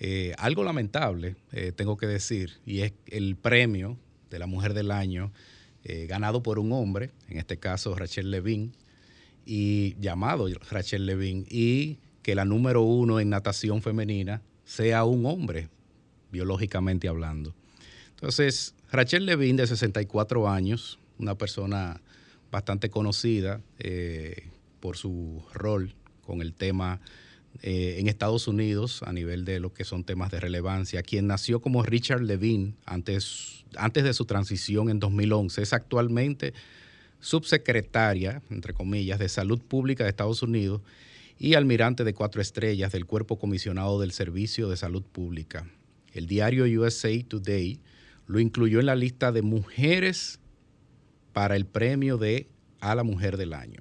Eh, 0.00 0.34
algo 0.36 0.64
lamentable, 0.64 1.36
eh, 1.52 1.72
tengo 1.72 1.96
que 1.96 2.08
decir, 2.08 2.58
y 2.66 2.80
es 2.80 2.92
el 3.06 3.36
premio 3.36 3.96
de 4.30 4.38
la 4.38 4.46
Mujer 4.46 4.74
del 4.74 4.90
Año 4.90 5.32
eh, 5.84 6.06
ganado 6.06 6.42
por 6.42 6.58
un 6.58 6.72
hombre, 6.72 7.10
en 7.28 7.38
este 7.38 7.58
caso 7.58 7.94
Rachel 7.94 8.30
Levine 8.30 8.70
y 9.46 9.96
llamado 9.98 10.46
Rachel 10.70 11.06
Levine 11.06 11.46
y 11.48 11.98
que 12.22 12.34
la 12.34 12.44
número 12.44 12.82
uno 12.82 13.18
en 13.18 13.30
natación 13.30 13.80
femenina 13.80 14.42
sea 14.64 15.04
un 15.04 15.24
hombre, 15.24 15.68
biológicamente 16.30 17.08
hablando. 17.08 17.54
Entonces, 18.10 18.74
Rachel 18.92 19.24
Levine, 19.24 19.62
de 19.62 19.66
64 19.66 20.48
años, 20.48 20.98
una 21.18 21.34
persona 21.36 22.00
bastante 22.50 22.90
conocida 22.90 23.60
eh, 23.78 24.48
por 24.80 24.96
su 24.96 25.42
rol 25.54 25.94
con 26.20 26.42
el 26.42 26.52
tema 26.52 27.00
eh, 27.62 27.96
en 27.98 28.08
Estados 28.08 28.48
Unidos 28.48 29.02
a 29.02 29.12
nivel 29.12 29.44
de 29.44 29.60
lo 29.60 29.72
que 29.74 29.84
son 29.84 30.04
temas 30.04 30.30
de 30.30 30.40
relevancia, 30.40 31.02
quien 31.02 31.26
nació 31.26 31.60
como 31.60 31.82
Richard 31.82 32.22
Levine 32.22 32.74
antes, 32.86 33.64
antes 33.76 34.04
de 34.04 34.14
su 34.14 34.24
transición 34.24 34.88
en 34.88 34.98
2011, 34.98 35.62
es 35.62 35.72
actualmente 35.72 36.54
subsecretaria, 37.20 38.42
entre 38.50 38.72
comillas, 38.72 39.18
de 39.18 39.28
Salud 39.28 39.60
Pública 39.60 40.04
de 40.04 40.10
Estados 40.10 40.42
Unidos 40.42 40.80
y 41.38 41.54
almirante 41.54 42.04
de 42.04 42.14
cuatro 42.14 42.40
estrellas 42.40 42.92
del 42.92 43.06
Cuerpo 43.06 43.38
Comisionado 43.38 44.00
del 44.00 44.12
Servicio 44.12 44.68
de 44.68 44.76
Salud 44.76 45.02
Pública. 45.02 45.66
El 46.12 46.26
diario 46.26 46.64
USA 46.64 47.10
Today 47.28 47.78
lo 48.26 48.40
incluyó 48.40 48.80
en 48.80 48.86
la 48.86 48.96
lista 48.96 49.32
de 49.32 49.42
mujeres 49.42 50.40
para 51.32 51.56
el 51.56 51.66
premio 51.66 52.16
de 52.16 52.48
a 52.80 52.94
la 52.94 53.02
mujer 53.02 53.36
del 53.36 53.52
año. 53.52 53.80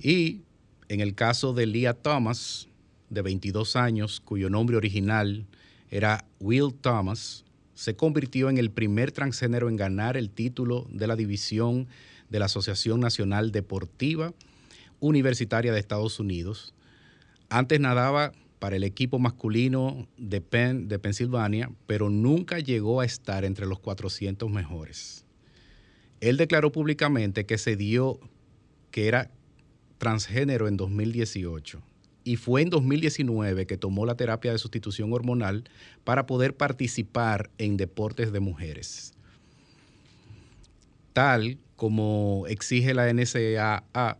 Y 0.00 0.42
en 0.88 1.00
el 1.00 1.14
caso 1.14 1.52
de 1.52 1.66
Leah 1.66 1.94
Thomas, 1.94 2.68
de 3.10 3.22
22 3.22 3.76
años, 3.76 4.20
cuyo 4.20 4.50
nombre 4.50 4.76
original 4.76 5.46
era 5.90 6.24
Will 6.40 6.74
Thomas, 6.74 7.44
se 7.74 7.94
convirtió 7.94 8.48
en 8.48 8.58
el 8.58 8.70
primer 8.70 9.12
transgénero 9.12 9.68
en 9.68 9.76
ganar 9.76 10.16
el 10.16 10.30
título 10.30 10.86
de 10.90 11.06
la 11.06 11.16
división 11.16 11.88
de 12.30 12.38
la 12.38 12.46
Asociación 12.46 13.00
Nacional 13.00 13.52
Deportiva 13.52 14.32
Universitaria 14.98 15.72
de 15.72 15.78
Estados 15.78 16.18
Unidos. 16.18 16.74
Antes 17.50 17.78
nadaba 17.78 18.32
para 18.58 18.76
el 18.76 18.84
equipo 18.84 19.18
masculino 19.18 20.08
de, 20.16 20.40
Penn, 20.40 20.88
de 20.88 20.98
Pensilvania, 20.98 21.70
pero 21.86 22.08
nunca 22.08 22.58
llegó 22.58 23.00
a 23.00 23.04
estar 23.04 23.44
entre 23.44 23.66
los 23.66 23.78
400 23.78 24.50
mejores. 24.50 25.24
Él 26.20 26.38
declaró 26.38 26.72
públicamente 26.72 27.44
que 27.44 27.58
se 27.58 27.76
dio 27.76 28.18
que 28.90 29.06
era 29.06 29.30
transgénero 29.98 30.68
en 30.68 30.76
2018 30.76 31.82
y 32.26 32.36
fue 32.36 32.60
en 32.62 32.70
2019 32.70 33.66
que 33.66 33.76
tomó 33.76 34.04
la 34.04 34.16
terapia 34.16 34.50
de 34.50 34.58
sustitución 34.58 35.12
hormonal 35.12 35.62
para 36.02 36.26
poder 36.26 36.56
participar 36.56 37.50
en 37.56 37.76
deportes 37.76 38.32
de 38.32 38.40
mujeres. 38.40 39.14
Tal 41.12 41.58
como 41.76 42.46
exige 42.48 42.94
la 42.94 43.12
NCAA, 43.12 44.18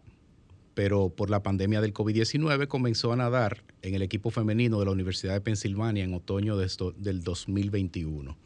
pero 0.75 1.09
por 1.09 1.31
la 1.31 1.43
pandemia 1.43 1.81
del 1.81 1.93
COVID-19 1.93 2.69
comenzó 2.69 3.13
a 3.13 3.17
nadar 3.17 3.65
en 3.83 3.95
el 3.95 4.03
equipo 4.03 4.31
femenino 4.31 4.79
de 4.79 4.85
la 4.85 4.93
Universidad 4.93 5.35
de 5.35 5.41
Pensilvania 5.41 6.05
en 6.05 6.15
otoño 6.15 6.57
del 6.57 7.25
2021. 7.25 8.37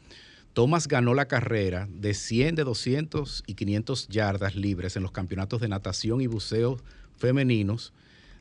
Thomas 0.53 0.87
ganó 0.87 1.13
la 1.13 1.27
carrera 1.27 1.87
de 1.91 2.13
100, 2.15 2.55
de 2.55 2.63
200 2.63 3.43
y 3.45 3.53
500 3.53 4.07
yardas 4.07 4.55
libres 4.55 4.95
en 4.95 5.03
los 5.03 5.11
campeonatos 5.11 5.61
de 5.61 5.67
natación 5.67 6.19
y 6.19 6.27
buceo 6.27 6.77
femeninos 7.21 7.93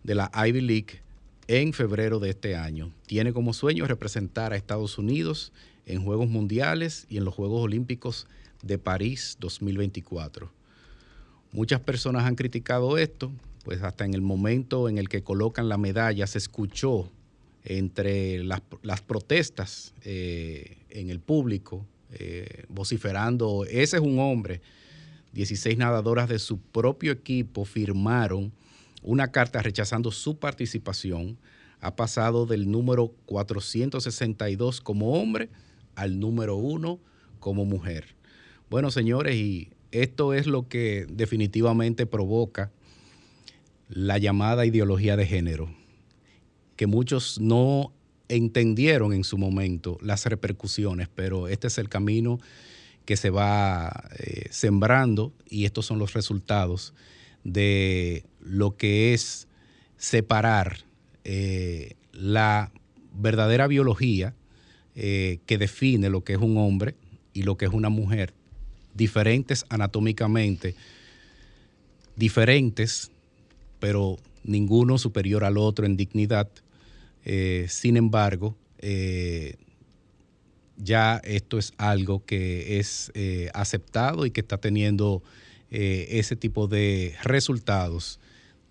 de 0.03 0.17
la 0.17 0.33
Ivy 0.35 0.63
League 0.63 1.01
en 1.47 1.73
febrero 1.73 2.19
de 2.19 2.31
este 2.31 2.57
año. 2.57 2.91
Tiene 3.07 3.33
como 3.33 3.53
sueño 3.53 3.87
representar 3.87 4.53
a 4.53 4.57
Estados 4.57 4.99
Unidos 4.99 5.53
en 5.87 6.03
Juegos 6.03 6.29
Mundiales 6.29 7.07
y 7.09 7.19
en 7.19 7.25
los 7.25 7.35
Juegos 7.35 7.63
Olímpicos 7.63 8.27
de 8.63 8.79
París 8.79 9.37
2024. 9.41 10.51
Muchas 11.53 11.81
personas 11.81 12.25
han 12.25 12.37
criticado 12.37 12.97
esto, 12.99 13.31
pues 13.65 13.83
hasta 13.83 14.05
en 14.05 14.15
el 14.15 14.23
momento 14.23 14.89
en 14.89 14.99
el 14.99 15.09
que 15.09 15.23
colocan 15.23 15.69
la 15.69 15.77
medalla 15.77 16.27
se 16.27 16.39
escuchó 16.39 17.11
entre 17.65 18.43
las, 18.45 18.63
protestas 19.07 19.93
eh, 20.05 20.79
en 20.89 21.11
el 21.11 21.21
público, 21.21 21.85
eh, 22.13 22.65
vociferando, 22.69 23.65
ese 23.69 23.97
es 23.97 24.03
un 24.03 24.19
hombre. 24.19 24.63
16 25.33 25.77
nadadoras 25.79 26.29
de 26.29 26.39
su 26.39 26.59
propio 26.59 27.13
equipo 27.13 27.65
firmaron 27.65 28.53
una 29.03 29.31
carta 29.33 29.63
rechazando 29.63 30.11
su 30.11 30.39
participación, 30.39 31.39
ha 31.81 31.97
pasado 31.97 32.47
del 32.47 32.71
número 32.71 33.09
462 33.27 34.81
como 34.81 35.13
hombre 35.15 35.49
al 35.95 36.21
número 36.21 36.57
1 36.57 36.99
como 37.39 37.65
mujer. 37.65 38.15
Bueno, 38.69 38.91
señores, 38.91 39.37
y 39.37 39.71
esto 39.91 40.35
es 40.35 40.47
lo 40.47 40.69
que 40.69 41.07
definitivamente 41.11 42.07
provoca 42.07 42.71
la 43.89 44.19
llamada 44.19 44.67
ideología 44.67 45.17
de 45.17 45.27
género, 45.27 45.75
que 46.77 46.87
muchos 46.87 47.41
no 47.41 47.93
entendieron 48.29 49.13
en 49.13 49.25
su 49.25 49.37
momento 49.37 49.99
las 50.01 50.25
repercusiones, 50.27 51.09
pero 51.13 51.49
este 51.49 51.67
es 51.67 51.79
el 51.79 51.89
camino 51.89 52.39
que 53.05 53.17
se 53.17 53.31
va 53.31 54.09
eh, 54.19 54.47
sembrando 54.51 55.33
y 55.49 55.65
estos 55.65 55.87
son 55.87 55.99
los 55.99 56.13
resultados 56.13 56.95
de 57.43 58.25
lo 58.41 58.77
que 58.77 59.15
es 59.15 59.47
separar 59.97 60.79
eh, 61.25 61.95
la 62.13 62.73
verdadera 63.13 63.67
biología 63.67 64.35
eh, 64.95 65.39
que 65.47 65.59
define 65.59 66.09
lo 66.11 66.25
que 66.25 66.33
es 66.33 66.39
un 66.39 66.57
hombre 66.57 66.95
y 67.33 67.43
lo 67.43 67.57
que 67.57 67.67
es 67.67 67.73
una 67.73 67.91
mujer, 67.91 68.33
diferentes 68.95 69.65
anatómicamente, 69.69 70.75
diferentes, 72.17 73.11
pero 73.79 74.19
ninguno 74.43 74.99
superior 74.99 75.45
al 75.45 75.59
otro 75.59 75.87
en 75.87 75.97
dignidad, 75.97 76.49
sin 77.69 77.97
embargo, 77.97 78.57
ya 80.77 81.21
esto 81.23 81.59
es 81.59 81.73
algo 81.77 82.25
que 82.25 82.79
es 82.79 83.13
aceptado 83.53 84.27
y 84.27 84.31
que 84.33 84.41
está 84.41 84.59
teniendo 84.59 85.23
ese 85.71 86.35
tipo 86.35 86.67
de 86.67 87.15
resultados 87.23 88.19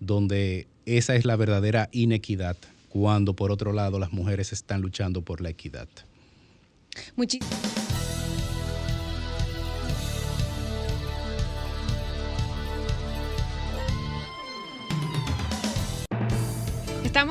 donde 0.00 0.66
esa 0.86 1.14
es 1.14 1.24
la 1.24 1.36
verdadera 1.36 1.88
inequidad, 1.92 2.56
cuando 2.88 3.34
por 3.34 3.52
otro 3.52 3.72
lado 3.72 3.98
las 3.98 4.12
mujeres 4.12 4.52
están 4.52 4.80
luchando 4.80 5.22
por 5.22 5.40
la 5.40 5.50
equidad. 5.50 5.88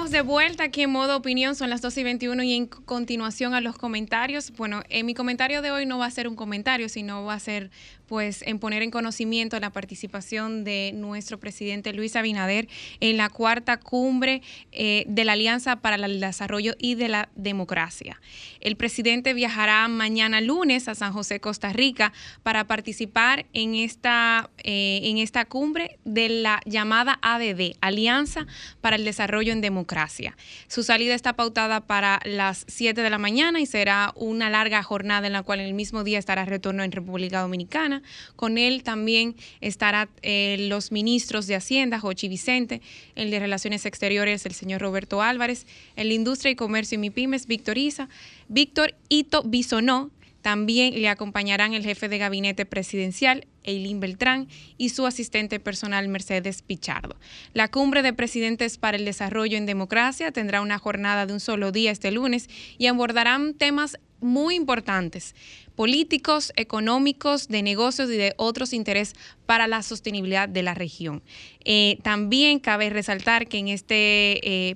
De 0.10 0.22
vuelta 0.22 0.64
aquí 0.64 0.82
en 0.82 0.90
modo 0.90 1.16
opinión, 1.16 1.56
son 1.56 1.70
las 1.70 1.84
12 1.84 2.02
y 2.02 2.04
21 2.04 2.42
y 2.42 2.54
en 2.56 2.66
continuación 2.66 3.54
a 3.54 3.62
los 3.62 3.78
comentarios. 3.78 4.52
Bueno, 4.58 4.82
en 4.90 5.06
mi 5.06 5.14
comentario 5.14 5.62
de 5.62 5.70
hoy 5.70 5.86
no 5.86 6.00
va 6.00 6.08
a 6.08 6.12
ser 6.12 6.28
un 6.28 6.36
comentario, 6.36 6.90
sino 6.90 7.24
va 7.26 7.36
a 7.36 7.40
ser 7.40 7.70
pues 8.08 8.42
en 8.42 8.58
poner 8.58 8.82
en 8.82 8.90
conocimiento 8.90 9.60
la 9.60 9.70
participación 9.70 10.64
de 10.64 10.92
nuestro 10.96 11.40
presidente 11.40 11.94
Luis 11.94 12.16
Abinader 12.16 12.68
en 13.02 13.18
la 13.18 13.30
cuarta 13.30 13.78
cumbre 13.78 14.42
eh, 14.72 15.06
de 15.08 15.26
la 15.26 15.34
Alianza 15.34 15.76
para 15.76 15.96
el 15.96 16.20
Desarrollo 16.20 16.74
y 16.80 16.96
de 16.96 17.08
la 17.08 17.30
Democracia. 17.36 18.20
El 18.62 18.78
presidente 18.78 19.36
viajará 19.36 19.88
mañana 19.90 20.42
lunes 20.42 20.88
a 20.88 20.96
San 20.96 21.14
José, 21.14 21.40
Costa 21.40 21.72
Rica, 21.72 22.12
para 22.42 22.66
participar 22.66 23.46
en 23.54 23.76
esta, 23.76 24.50
eh, 24.64 25.02
en 25.04 25.20
esta 25.20 25.46
cumbre 25.46 26.00
de 26.04 26.30
la 26.30 26.62
llamada 26.66 27.20
ADD, 27.22 27.76
Alianza 27.80 28.48
para 28.82 28.96
el 28.96 29.06
Desarrollo 29.06 29.54
en 29.54 29.62
Democracia. 29.62 29.99
Su 30.68 30.84
salida 30.84 31.14
está 31.14 31.34
pautada 31.34 31.82
para 31.82 32.20
las 32.24 32.66
7 32.68 33.02
de 33.02 33.10
la 33.10 33.18
mañana 33.18 33.60
y 33.60 33.66
será 33.66 34.14
una 34.16 34.50
larga 34.50 34.82
jornada 34.84 35.28
en 35.28 35.34
la 35.34 35.44
cual 35.44 35.60
el 35.60 35.74
mismo 35.74 36.04
día 36.04 36.20
estará 36.20 36.46
retorno 36.46 36.84
en 36.84 36.92
República 36.92 37.42
Dominicana. 37.42 38.02
Con 38.36 38.58
él 38.58 38.84
también 38.84 39.36
estará 39.62 40.10
eh, 40.22 40.68
los 40.70 40.92
ministros 40.92 41.48
de 41.48 41.56
Hacienda, 41.56 42.00
Jochi 42.00 42.28
Vicente, 42.28 42.82
el 43.16 43.32
de 43.32 43.40
Relaciones 43.40 43.86
Exteriores, 43.86 44.46
el 44.46 44.54
señor 44.54 44.82
Roberto 44.82 45.22
Álvarez, 45.22 45.66
el 45.96 46.10
de 46.10 46.16
Industria 46.16 46.52
y 46.52 46.56
Comercio 46.56 46.96
y 46.96 47.00
MIPIMES, 47.00 47.48
Víctor 47.48 47.78
Isa, 47.78 48.10
Víctor 48.48 48.96
Ito 49.10 49.44
Bisonó, 49.44 50.12
también 50.42 51.00
le 51.00 51.10
acompañarán 51.10 51.74
el 51.74 51.84
jefe 51.84 52.10
de 52.10 52.18
gabinete 52.18 52.66
presidencial, 52.66 53.48
Eileen 53.64 54.00
Beltrán, 54.00 54.48
y 54.78 54.90
su 54.90 55.06
asistente 55.06 55.60
personal, 55.60 56.08
Mercedes 56.08 56.62
Pichardo. 56.62 57.16
La 57.54 57.68
cumbre 57.68 58.02
de 58.02 58.14
presidentes 58.14 58.78
para 58.78 58.98
el 58.98 59.06
desarrollo 59.06 59.58
en 59.58 59.66
democracia 59.66 60.32
tendrá 60.32 60.62
una 60.62 60.80
jornada 60.80 61.26
de 61.26 61.34
un 61.34 61.40
solo 61.40 61.72
día 61.72 61.92
este 61.92 62.12
lunes 62.12 62.50
y 62.78 62.88
abordarán 62.88 63.54
temas 63.54 64.00
muy 64.22 64.56
importantes, 64.56 65.36
políticos, 65.76 66.52
económicos, 66.56 67.48
de 67.48 67.64
negocios 67.64 68.10
y 68.10 68.18
de 68.18 68.34
otros 68.38 68.74
intereses 68.74 69.16
para 69.46 69.68
la 69.68 69.82
sostenibilidad 69.82 70.50
de 70.50 70.64
la 70.64 70.74
región. 70.74 71.24
Eh, 71.64 72.00
también 72.04 72.60
cabe 72.60 72.90
resaltar 72.90 73.48
que 73.48 73.58
en 73.58 73.68
este... 73.70 74.70
Eh, 74.70 74.76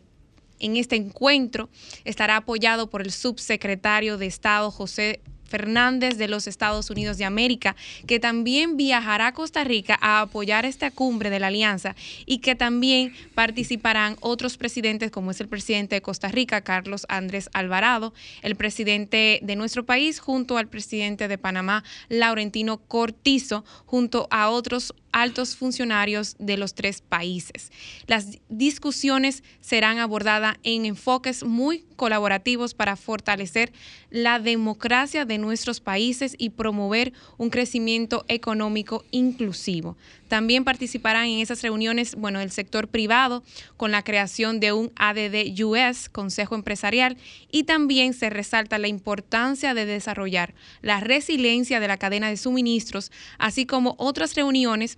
en 0.60 0.78
este 0.78 0.96
encuentro 0.96 1.70
estará 2.06 2.38
apoyado 2.38 2.90
por 2.90 3.02
el 3.02 3.12
subsecretario 3.12 4.18
de 4.18 4.28
Estado 4.28 4.72
José 4.72 5.20
Fernández 5.54 6.18
de 6.18 6.28
los 6.28 6.48
Estados 6.48 6.90
Unidos 6.90 7.20
de 7.20 7.26
América, 7.26 7.76
que 8.08 8.20
también 8.20 8.76
viajará 8.76 9.28
a 9.28 9.34
Costa 9.34 9.64
Rica 9.64 10.00
a 10.02 10.22
apoyar 10.22 10.66
esta 10.66 10.90
cumbre 10.90 11.30
de 11.30 11.40
la 11.40 11.48
alianza 11.48 11.96
y 12.26 12.40
que 12.40 12.56
también 12.56 13.14
participarán 13.36 14.18
otros 14.20 14.58
presidentes, 14.58 15.12
como 15.12 15.30
es 15.30 15.40
el 15.42 15.48
presidente 15.48 15.94
de 15.94 16.02
Costa 16.02 16.30
Rica, 16.30 16.62
Carlos 16.62 17.06
Andrés 17.08 17.52
Alvarado, 17.54 18.16
el 18.42 18.56
presidente 18.56 19.42
de 19.44 19.56
nuestro 19.56 19.86
país, 19.86 20.20
junto 20.20 20.58
al 20.58 20.70
presidente 20.70 21.28
de 21.28 21.38
Panamá, 21.38 21.84
Laurentino 22.10 22.80
Cortizo, 22.80 23.64
junto 23.86 24.28
a 24.32 24.50
otros 24.50 24.96
altos 25.14 25.56
funcionarios 25.56 26.36
de 26.40 26.58
los 26.58 26.74
tres 26.74 27.02
países. 27.02 27.72
Las 28.08 28.40
discusiones 28.50 29.44
serán 29.62 30.00
abordadas 30.00 30.58
en 30.64 30.86
enfoques 30.86 31.44
muy 31.44 31.86
colaborativos 31.96 32.74
para 32.74 32.98
fortalecer 32.98 33.72
la 34.10 34.40
democracia 34.40 35.26
de 35.26 35.38
nuestros 35.38 35.80
países 35.80 36.36
y 36.38 36.50
promover 36.50 37.14
un 37.38 37.50
crecimiento 37.50 38.26
económico 38.28 39.06
inclusivo. 39.12 39.96
También 40.28 40.64
participarán 40.64 41.28
en 41.28 41.40
esas 41.40 41.62
reuniones, 41.62 42.16
bueno, 42.16 42.40
el 42.40 42.52
sector 42.52 42.88
privado 42.88 43.44
con 43.78 43.92
la 43.92 44.04
creación 44.04 44.60
de 44.60 44.74
un 44.74 44.92
ADD 44.96 45.64
US, 45.64 46.10
Consejo 46.10 46.56
Empresarial, 46.56 47.18
y 47.52 47.64
también 47.64 48.14
se 48.14 48.30
resalta 48.30 48.80
la 48.80 48.88
importancia 48.88 49.74
de 49.74 49.86
desarrollar 49.86 50.56
la 50.82 51.00
resiliencia 51.00 51.80
de 51.80 51.88
la 51.88 51.98
cadena 51.98 52.30
de 52.30 52.38
suministros, 52.38 53.12
así 53.38 53.66
como 53.66 53.96
otras 54.00 54.34
reuniones 54.34 54.98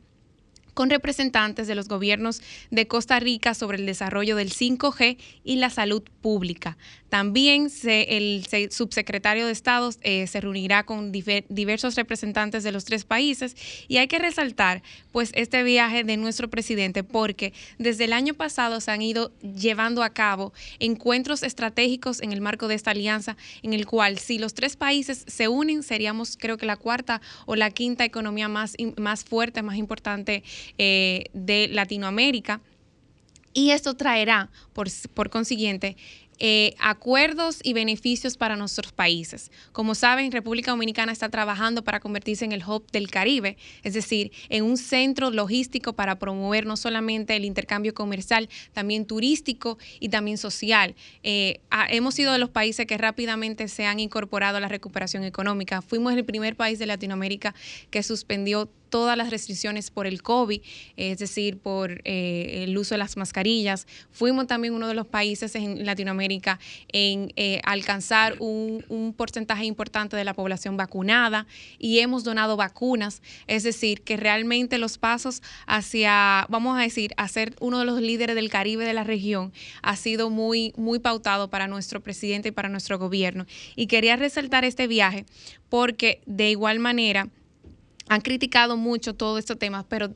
con 0.76 0.92
representantes 0.92 1.66
de 1.66 1.74
los 1.74 1.88
gobiernos 1.88 2.44
de 2.70 2.88
Costa 2.88 3.20
Rica 3.20 3.56
sobre 3.56 3.80
el 3.80 3.88
desarrollo 3.88 4.36
del 4.36 4.52
5G 4.52 5.18
y 5.44 5.56
la 5.56 5.72
salud 5.72 6.04
pública. 6.22 6.78
También 7.16 7.70
el 7.86 8.46
subsecretario 8.72 9.46
de 9.46 9.54
Estado 9.54 9.90
eh, 10.02 10.28
se 10.28 10.42
reunirá 10.42 10.84
con 10.84 11.14
diversos 11.14 11.96
representantes 11.96 12.66
de 12.66 12.74
los 12.74 12.84
tres 12.84 13.06
países 13.06 13.56
y 13.88 14.00
hay 14.00 14.10
que 14.10 14.20
resaltar 14.20 14.84
pues 15.14 15.32
este 15.34 15.64
viaje 15.64 16.04
de 16.04 16.18
nuestro 16.18 16.50
presidente 16.50 17.06
porque 17.06 17.54
desde 17.78 18.04
el 18.04 18.12
año 18.12 18.34
pasado 18.34 18.82
se 18.82 18.92
han 18.92 19.02
ido 19.02 19.32
llevando 19.40 20.04
a 20.04 20.10
cabo 20.10 20.52
encuentros 20.80 21.42
estratégicos 21.42 22.22
en 22.22 22.34
el 22.34 22.42
marco 22.42 22.68
de 22.68 22.76
esta 22.76 22.92
alianza 22.92 23.38
en 23.64 23.72
el 23.72 23.86
cual 23.86 24.20
si 24.20 24.38
los 24.38 24.54
tres 24.54 24.76
países 24.76 25.24
se 25.26 25.48
unen 25.48 25.84
seríamos 25.84 26.36
creo 26.36 26.58
que 26.58 26.66
la 26.66 26.76
cuarta 26.76 27.22
o 27.46 27.56
la 27.56 27.72
quinta 27.72 28.04
economía 28.04 28.50
más, 28.50 28.76
más 28.98 29.24
fuerte, 29.24 29.62
más 29.62 29.78
importante 29.78 30.44
eh, 30.78 31.30
de 31.32 31.70
Latinoamérica. 31.70 32.60
Y 33.58 33.72
esto 33.72 33.96
traerá, 33.96 34.50
por, 34.74 34.90
por 35.14 35.30
consiguiente, 35.30 35.96
eh, 36.40 36.76
acuerdos 36.80 37.60
y 37.64 37.74
beneficios 37.74 38.38
para 38.38 38.56
nuestros 38.56 38.92
países. 38.92 39.52
Como 39.72 39.96
saben, 39.96 40.32
República 40.32 40.72
Dominicana 40.72 41.12
está 41.12 41.30
trabajando 41.30 41.84
para 41.84 42.00
convertirse 42.00 42.46
en 42.46 42.52
el 42.52 42.64
hub 42.66 42.90
del 42.92 43.10
Caribe, 43.10 43.58
es 43.84 43.94
decir, 43.94 44.32
en 44.50 44.64
un 44.64 44.78
centro 44.78 45.32
logístico 45.32 45.94
para 45.94 46.20
promover 46.20 46.66
no 46.66 46.78
solamente 46.78 47.36
el 47.36 47.46
intercambio 47.46 47.94
comercial, 47.94 48.50
también 48.74 49.06
turístico 49.06 49.78
y 50.00 50.10
también 50.10 50.38
social. 50.38 50.96
Eh, 51.24 51.60
hemos 51.90 52.16
sido 52.16 52.34
de 52.34 52.40
los 52.40 52.50
países 52.50 52.86
que 52.86 52.98
rápidamente 52.98 53.68
se 53.68 53.86
han 53.86 54.00
incorporado 54.00 54.58
a 54.58 54.60
la 54.60 54.68
recuperación 54.68 55.24
económica. 55.24 55.82
Fuimos 55.82 56.14
el 56.14 56.26
primer 56.26 56.56
país 56.56 56.80
de 56.80 56.86
Latinoamérica 56.86 57.56
que 57.90 58.04
suspendió 58.04 58.70
todas 58.96 59.18
las 59.18 59.30
restricciones 59.30 59.92
por 59.92 60.08
el 60.08 60.22
COVID, 60.22 60.62
es 60.96 61.18
decir, 61.18 61.58
por 61.58 62.02
eh, 62.06 62.64
el 62.64 62.78
uso 62.78 62.94
de 62.94 63.00
las 63.00 63.18
mascarillas. 63.18 63.88
Fuimos 64.10 64.48
también 64.48 64.74
uno 64.74 64.88
de 64.88 64.94
los 64.94 65.06
países 65.06 65.54
en 65.56 65.86
Latinoamérica 65.86 66.60
en 66.94 67.34
eh, 67.36 67.60
alcanzar 67.66 68.38
un, 68.40 68.86
un, 68.88 69.12
porcentaje 69.12 69.66
importante 69.66 70.16
de 70.16 70.24
la 70.24 70.34
población 70.34 70.78
vacunada 70.78 71.46
y 71.78 72.00
hemos 72.00 72.24
donado 72.24 72.56
vacunas, 72.56 73.22
es 73.48 73.64
decir, 73.64 74.02
que 74.02 74.16
realmente 74.16 74.78
los 74.78 74.98
pasos 74.98 75.44
hacia, 75.68 76.46
vamos 76.48 76.80
a 76.80 76.82
decir, 76.82 77.14
a 77.18 77.28
ser 77.28 77.54
uno 77.60 77.80
de 77.80 77.86
los 77.86 78.00
líderes 78.00 78.34
del 78.38 78.50
Caribe 78.50 78.86
de 78.86 78.94
la 78.94 79.04
región 79.04 79.52
ha 79.82 79.98
sido 79.98 80.30
muy, 80.30 80.72
muy 80.78 81.00
pautado 81.00 81.50
para 81.50 81.68
nuestro 81.68 82.00
presidente 82.00 82.48
y 82.48 82.52
para 82.54 82.70
nuestro 82.70 82.98
gobierno. 82.98 83.46
Y 83.76 83.88
quería 83.88 84.16
resaltar 84.16 84.64
este 84.64 84.88
viaje 84.88 85.26
porque 85.68 86.22
de 86.26 86.50
igual 86.50 86.80
manera, 86.80 87.28
han 88.08 88.22
criticado 88.22 88.78
mucho 88.78 89.14
todos 89.16 89.40
estos 89.40 89.58
temas, 89.58 89.86
pero 89.88 90.14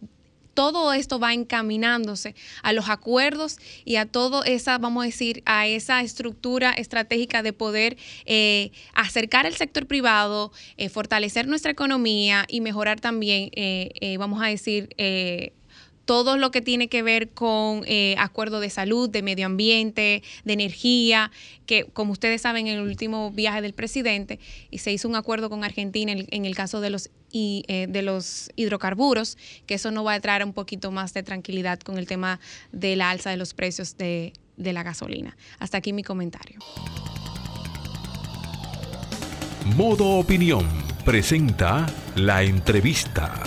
todo 0.54 0.92
esto 0.92 1.20
va 1.20 1.34
encaminándose 1.34 2.36
a 2.64 2.74
los 2.74 2.90
acuerdos 2.90 3.60
y 3.86 3.96
a 3.96 4.06
toda 4.06 4.46
esa, 4.46 4.78
vamos 4.78 5.04
a 5.04 5.06
decir, 5.06 5.42
a 5.46 5.68
esa 5.68 6.02
estructura 6.02 6.72
estratégica 6.72 7.44
de 7.44 7.54
poder 7.54 7.98
eh, 8.26 8.72
acercar 8.94 9.46
el 9.46 9.56
sector 9.56 9.88
privado, 9.88 10.52
eh, 10.76 10.90
fortalecer 10.90 11.48
nuestra 11.48 11.72
economía 11.72 12.46
y 12.50 12.60
mejorar 12.60 13.00
también, 13.00 13.52
eh, 13.54 14.18
vamos 14.20 14.42
a 14.42 14.48
decir, 14.48 14.90
todo 16.10 16.38
lo 16.38 16.50
que 16.50 16.64
tiene 16.64 16.88
que 16.88 17.04
ver 17.04 17.30
con 17.30 17.84
eh, 17.86 18.16
acuerdo 18.18 18.60
de 18.62 18.72
salud, 18.72 19.12
de 19.12 19.22
medio 19.22 19.46
ambiente, 19.46 20.24
de 20.44 20.54
energía, 20.54 21.30
que 21.68 21.84
como 21.84 22.14
ustedes 22.14 22.42
saben 22.42 22.66
en 22.66 22.80
el 22.80 22.82
último 22.82 23.30
viaje 23.30 23.62
del 23.62 23.74
presidente 23.74 24.40
y 24.72 24.80
se 24.80 24.92
hizo 24.92 25.08
un 25.08 25.16
acuerdo 25.16 25.52
con 25.52 25.64
Argentina 25.64 26.12
en 26.12 26.46
el, 26.46 26.56
caso 26.56 26.82
de 26.82 26.90
los, 26.90 27.12
y, 27.32 27.64
eh, 27.68 27.88
de 27.90 28.02
los 28.02 28.52
hidrocarburos, 28.56 29.38
que 29.66 29.76
eso 29.76 29.92
no 29.92 30.04
va 30.04 30.14
a 30.14 30.20
traer 30.20 30.44
un 30.44 30.54
poquito 30.54 30.92
más 30.92 31.14
de 31.14 31.24
tranquilidad 31.24 31.80
con 31.80 31.98
el 31.98 32.08
tema 32.08 32.40
de 32.72 32.96
la 32.96 33.10
alza 33.10 33.30
de 33.30 33.38
los 33.38 33.54
precios 33.54 33.98
de, 33.98 34.34
de 34.58 34.74
la 34.74 34.84
gasolina. 34.84 35.38
Hasta 35.60 35.78
aquí 35.78 35.94
mi 35.94 36.04
comentario. 36.04 36.60
Modo 39.76 40.18
Opinión 40.18 40.68
presenta 41.06 41.86
la 42.16 42.44
entrevista. 42.44 43.44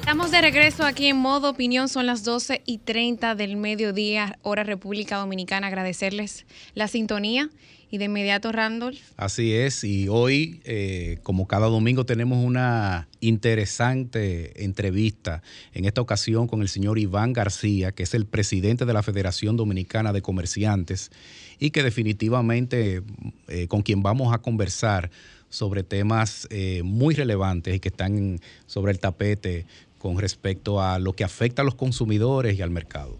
Estamos 0.00 0.30
de 0.30 0.40
regreso 0.40 0.84
aquí 0.84 1.08
en 1.08 1.18
modo 1.18 1.50
opinión, 1.50 1.90
son 1.90 2.06
las 2.06 2.24
12 2.24 2.62
y 2.64 2.78
30 2.78 3.34
del 3.34 3.56
mediodía, 3.56 4.38
hora 4.42 4.64
República 4.64 5.18
Dominicana. 5.18 5.66
Agradecerles 5.66 6.46
la 6.74 6.88
sintonía 6.88 7.50
y 7.90 7.98
de 7.98 8.04
inmediato 8.04 8.52
Randolph. 8.52 8.98
Así 9.16 9.54
es, 9.54 9.84
y 9.84 10.08
hoy, 10.08 10.60
eh, 10.64 11.18
como 11.22 11.46
cada 11.46 11.68
domingo, 11.68 12.04
tenemos 12.04 12.44
una 12.44 13.08
interesante 13.20 14.64
entrevista, 14.64 15.42
en 15.72 15.84
esta 15.84 16.00
ocasión 16.00 16.46
con 16.46 16.60
el 16.62 16.68
señor 16.68 16.98
Iván 16.98 17.32
García, 17.32 17.92
que 17.92 18.02
es 18.02 18.14
el 18.14 18.26
presidente 18.26 18.84
de 18.84 18.92
la 18.92 19.02
Federación 19.02 19.56
Dominicana 19.56 20.12
de 20.12 20.22
Comerciantes 20.22 21.10
y 21.58 21.70
que 21.70 21.82
definitivamente 21.82 23.02
eh, 23.48 23.66
con 23.68 23.82
quien 23.82 24.02
vamos 24.02 24.32
a 24.34 24.38
conversar 24.38 25.10
sobre 25.48 25.82
temas 25.82 26.46
eh, 26.50 26.82
muy 26.84 27.14
relevantes 27.14 27.74
y 27.74 27.80
que 27.80 27.88
están 27.88 28.38
sobre 28.66 28.92
el 28.92 28.98
tapete 28.98 29.66
con 29.98 30.18
respecto 30.18 30.80
a 30.80 30.98
lo 30.98 31.14
que 31.14 31.24
afecta 31.24 31.62
a 31.62 31.64
los 31.64 31.74
consumidores 31.74 32.58
y 32.58 32.62
al 32.62 32.70
mercado. 32.70 33.18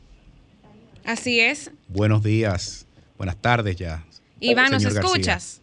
Así 1.04 1.40
es. 1.40 1.70
Buenos 1.88 2.22
días, 2.22 2.86
buenas 3.16 3.36
tardes 3.40 3.76
ya. 3.76 4.04
Iván, 4.40 4.72
¿nos 4.72 4.84
escuchas? 4.84 5.62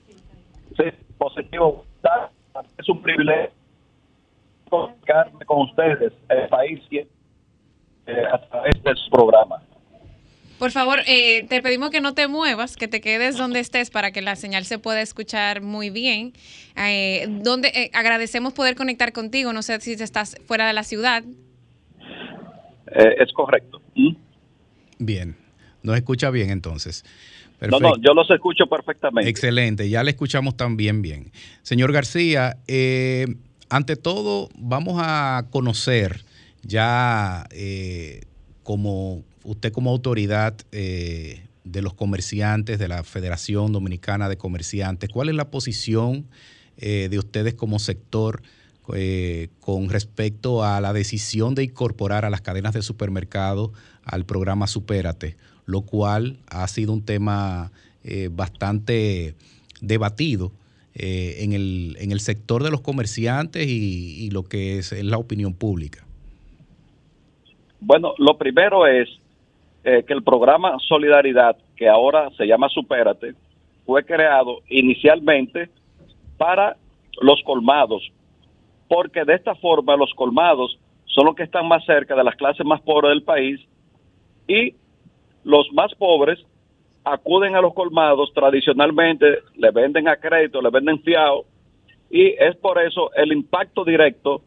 Sí, 0.78 0.84
positivo. 1.18 1.86
Es 2.78 2.90
un 2.90 3.02
privilegio 3.02 3.52
comunicarme 4.70 5.46
con 5.46 5.62
ustedes, 5.62 6.14
el 6.30 6.50
país, 6.50 6.80
eh, 6.92 7.08
a 8.32 8.38
través 8.48 8.84
de 8.84 8.96
su 8.96 9.10
programa. 9.10 9.62
Por 10.60 10.72
favor, 10.72 11.00
eh, 11.06 11.46
te 11.50 11.62
pedimos 11.62 11.90
que 11.90 12.00
no 12.00 12.14
te 12.14 12.28
muevas, 12.28 12.78
que 12.78 12.88
te 12.88 13.02
quedes 13.02 13.38
donde 13.38 13.60
estés 13.60 13.90
para 13.90 14.12
que 14.12 14.22
la 14.22 14.38
señal 14.38 14.64
se 14.64 14.80
pueda 14.80 15.02
escuchar 15.02 15.62
muy 15.62 15.90
bien. 15.90 16.32
Eh, 16.78 17.28
donde 17.42 17.70
eh, 17.70 17.92
agradecemos 17.94 18.54
poder 18.54 18.76
conectar 18.76 19.12
contigo. 19.12 19.52
No 19.52 19.62
sé 19.62 19.80
si 19.82 19.94
estás 19.94 20.38
fuera 20.46 20.66
de 20.66 20.74
la 20.74 20.84
ciudad. 20.84 21.24
es 22.88 23.34
correcto. 23.34 23.82
¿Mm? 23.96 24.16
Bien, 25.00 25.36
nos 25.84 25.98
escucha 25.98 26.30
bien 26.30 26.50
entonces. 26.52 27.04
No, 27.62 27.80
no, 27.80 27.96
yo 27.98 28.14
los 28.14 28.30
escucho 28.30 28.68
perfectamente. 28.68 29.30
Excelente, 29.30 29.90
ya 29.90 30.04
le 30.04 30.12
escuchamos 30.12 30.58
también 30.58 31.02
bien. 31.02 31.32
Señor 31.64 31.92
García, 31.92 32.58
ante 33.70 33.96
todo, 33.96 34.50
vamos 34.58 35.02
a 35.04 35.46
conocer 35.50 36.24
ya 36.64 37.48
como 38.64 39.24
usted 39.46 39.72
como 39.72 39.92
autoridad 39.92 40.56
eh, 40.72 41.44
de 41.64 41.82
los 41.82 41.94
comerciantes, 41.94 42.80
de 42.80 42.88
la 42.88 43.04
Federación 43.04 43.72
Dominicana 43.72 44.28
de 44.28 44.38
Comerciantes, 44.38 45.10
¿cuál 45.10 45.30
es 45.30 45.36
la 45.36 45.50
posición 45.50 46.26
eh, 46.78 47.08
de 47.10 47.20
ustedes 47.20 47.54
como 47.54 47.80
sector 47.80 48.42
eh, 48.94 49.50
con 49.62 49.90
respecto 49.90 50.64
a 50.64 50.82
la 50.82 50.94
decisión 50.94 51.56
de 51.56 51.64
incorporar 51.64 52.26
a 52.26 52.30
las 52.30 52.42
cadenas 52.42 52.74
de 52.74 52.82
supermercados 52.82 53.72
al 54.04 54.26
programa 54.26 54.68
Supérate, 54.68 55.38
lo 55.66 55.82
cual 55.82 56.38
ha 56.50 56.68
sido 56.68 56.94
un 56.94 57.04
tema 57.04 57.72
bastante 58.32 59.34
debatido 59.82 60.52
en 60.94 61.54
el, 61.54 62.20
sector 62.20 62.62
de 62.62 62.70
los 62.70 62.82
comerciantes 62.82 63.68
y, 63.68 64.30
lo 64.30 64.44
que 64.44 64.78
es 64.78 64.92
la 65.04 65.18
opinión 65.18 65.54
pública? 65.56 66.06
Bueno, 67.80 68.14
lo 68.18 68.38
primero 68.38 68.88
es 68.88 69.10
eh, 69.88 70.04
que 70.08 70.14
el 70.14 70.24
programa 70.24 70.80
Solidaridad, 70.80 71.56
que 71.76 71.88
ahora 71.88 72.32
se 72.36 72.48
llama 72.48 72.68
Supérate, 72.70 73.36
fue 73.86 74.04
creado 74.04 74.62
inicialmente 74.68 75.70
para 76.38 76.76
los 77.22 77.40
colmados, 77.44 78.02
porque 78.88 79.24
de 79.24 79.36
esta 79.36 79.54
forma 79.54 79.96
los 79.96 80.12
colmados 80.16 80.80
son 81.06 81.28
los 81.28 81.36
que 81.36 81.44
están 81.44 81.68
más 81.68 81.86
cerca 81.86 82.16
de 82.16 82.24
las 82.24 82.36
clases 82.36 82.66
más 82.66 82.82
pobres 82.82 83.10
del 83.10 83.22
país 83.22 83.62
y 84.48 84.74
los 85.46 85.72
más 85.72 85.94
pobres 85.96 86.40
acuden 87.06 87.56
a 87.56 87.62
los 87.62 87.74
colmados 87.74 88.34
tradicionalmente, 88.34 89.40
le 89.56 89.72
venden 89.72 90.10
a 90.10 90.18
crédito, 90.18 90.62
le 90.62 90.72
venden 90.72 91.00
fiado 91.02 91.46
y 92.10 92.28
es 92.28 92.56
por 92.58 92.82
eso 92.82 93.12
el 93.14 93.32
impacto 93.32 93.86
directo 93.86 94.42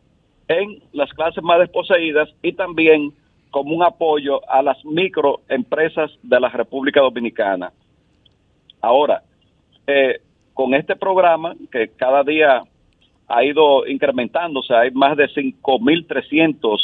en 0.48 0.82
las 0.92 1.10
clases 1.12 1.42
más 1.42 1.60
desposeídas 1.60 2.28
y 2.42 2.52
también 2.52 3.12
como 3.50 3.74
un 3.74 3.82
apoyo 3.82 4.40
a 4.50 4.60
las 4.62 4.84
microempresas 4.84 6.10
de 6.22 6.40
la 6.40 6.48
República 6.48 7.00
Dominicana. 7.00 7.72
Ahora, 8.80 9.22
eh, 9.86 10.20
con 10.52 10.74
este 10.74 10.96
programa 10.96 11.54
que 11.70 11.88
cada 11.96 12.22
día 12.22 12.62
ha 13.28 13.44
ido 13.44 13.86
incrementándose, 13.86 14.74
hay 14.74 14.90
más 14.90 15.16
de 15.16 15.28
5.300 15.28 16.78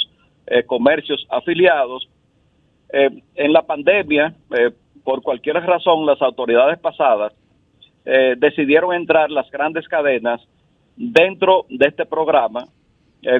eh, 0.47 0.63
comercios 0.65 1.27
afiliados. 1.31 2.09
Eh, 2.97 3.11
en 3.35 3.53
la 3.53 3.63
pandemia, 3.63 4.35
eh, 4.57 4.71
por 5.03 5.23
cualquier 5.23 5.57
razón, 5.57 6.07
las 6.07 6.21
autoridades 6.23 6.79
pasadas 6.79 7.33
decidieron 8.37 8.93
entrar 8.93 9.31
las 9.31 9.51
grandes 9.51 9.89
cadenas 9.89 10.39
dentro 10.95 11.65
de 11.71 11.87
este 11.87 12.05
programa 12.05 12.67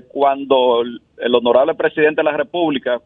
cuando 0.09 0.81
el 0.81 1.35
honorable 1.35 1.75
presidente 1.75 2.23
de 2.23 2.25
la 2.25 2.35
República 2.39 2.99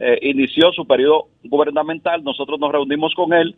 eh, 0.00 0.18
inició 0.22 0.70
su 0.72 0.86
periodo 0.86 1.28
gubernamental, 1.42 2.22
nosotros 2.22 2.60
nos 2.60 2.70
reunimos 2.70 3.14
con 3.14 3.32
él 3.32 3.56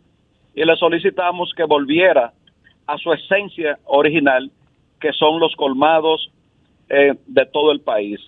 y 0.55 0.65
le 0.65 0.75
solicitamos 0.75 1.53
que 1.55 1.65
volviera 1.65 2.33
a 2.87 2.97
su 2.97 3.13
esencia 3.13 3.77
original, 3.85 4.51
que 4.99 5.13
son 5.13 5.39
los 5.39 5.55
colmados 5.55 6.31
eh, 6.89 7.13
de 7.27 7.45
todo 7.45 7.71
el 7.71 7.81
país. 7.81 8.19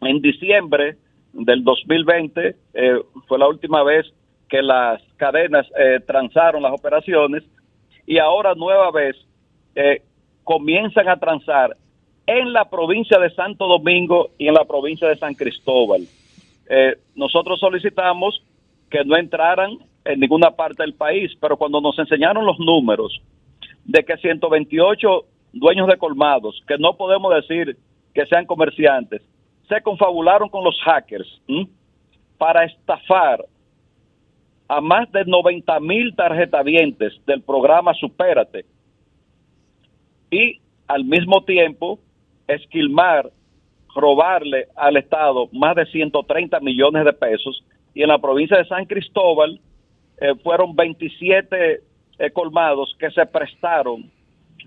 En 0.00 0.20
diciembre 0.20 0.96
del 1.32 1.64
2020 1.64 2.56
eh, 2.74 3.02
fue 3.26 3.38
la 3.38 3.48
última 3.48 3.82
vez 3.82 4.06
que 4.48 4.62
las 4.62 5.02
cadenas 5.16 5.66
transaron 6.06 6.62
las 6.62 6.72
operaciones 6.72 7.44
y 8.06 8.16
ahora 8.16 8.54
nueva 8.54 8.90
vez 8.90 9.14
comienzan 10.42 11.06
a 11.10 11.18
transar 11.18 11.76
en 12.28 12.52
la 12.52 12.68
provincia 12.68 13.18
de 13.18 13.30
Santo 13.30 13.66
Domingo 13.66 14.30
y 14.36 14.48
en 14.48 14.54
la 14.54 14.66
provincia 14.66 15.08
de 15.08 15.16
San 15.16 15.34
Cristóbal. 15.34 16.02
Eh, 16.68 16.96
nosotros 17.14 17.58
solicitamos 17.58 18.42
que 18.90 19.02
no 19.02 19.16
entraran 19.16 19.78
en 20.04 20.20
ninguna 20.20 20.50
parte 20.50 20.82
del 20.82 20.92
país, 20.92 21.32
pero 21.40 21.56
cuando 21.56 21.80
nos 21.80 21.98
enseñaron 21.98 22.44
los 22.44 22.58
números 22.58 23.18
de 23.86 24.04
que 24.04 24.18
128 24.18 25.24
dueños 25.54 25.88
de 25.88 25.96
colmados, 25.96 26.62
que 26.68 26.76
no 26.76 26.98
podemos 26.98 27.34
decir 27.34 27.78
que 28.12 28.26
sean 28.26 28.44
comerciantes, 28.44 29.22
se 29.68 29.80
confabularon 29.82 30.48
con 30.48 30.64
los 30.64 30.80
hackers 30.82 31.40
para 32.36 32.64
estafar 32.64 33.44
a 34.68 34.80
más 34.80 35.10
de 35.12 35.24
90 35.24 35.80
mil 35.80 36.14
tarjetavientes 36.14 37.14
del 37.26 37.42
programa 37.42 37.94
Supérate. 37.94 38.64
Y 40.30 40.60
al 40.86 41.04
mismo 41.04 41.42
tiempo 41.44 41.98
esquilmar 42.46 43.30
robarle 43.94 44.68
al 44.76 44.96
Estado 44.96 45.48
más 45.52 45.74
de 45.74 45.86
130 45.86 46.60
millones 46.60 47.04
de 47.04 47.12
pesos. 47.12 47.64
Y 47.94 48.02
en 48.02 48.08
la 48.08 48.18
provincia 48.18 48.58
de 48.58 48.66
San 48.66 48.84
Cristóbal 48.84 49.60
eh, 50.20 50.34
fueron 50.42 50.76
27 50.76 51.80
eh, 52.18 52.30
colmados 52.30 52.94
que 52.98 53.10
se 53.10 53.24
prestaron 53.26 54.10